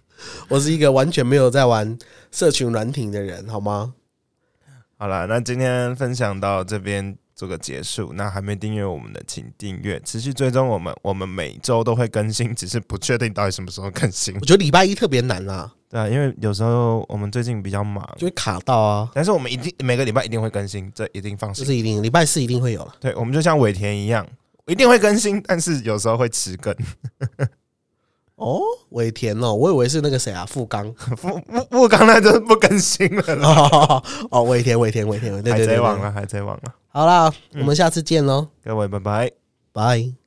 [0.48, 1.98] 我是一个完全没有在玩
[2.32, 3.96] 社群软体的人，好吗？
[4.98, 8.14] 好了，那今天分享到这边做个结束。
[8.14, 10.96] 那还没订阅我们的，请订阅，持续追踪我们。
[11.02, 14.40] 我们每周都会更新，只是不确定到底什么时候更新我。
[14.46, 21.64] 觉得礼拜一特别难啊，对啊，因为有时候我们最近比较忙，就会卡到啊，但是我们一定每个礼拜一定会更新，这一定放心。
[21.64, 22.94] 这是一定，礼拜四一定会有了。
[23.00, 24.28] 对，我们就像尾田一样，
[24.68, 26.76] 一定会更新，但是有时候会迟更。
[28.36, 30.94] 哦，尾田哦，我以为是那个谁啊，富冈。
[31.22, 39.32] 不不不，刚才真的不更新了啦，哦 哦，尾田，尾田，尾田，对对海对对贼王了，海贼王了，好啦，我们下次见喽，各位拜拜。
[39.72, 40.25] 拜。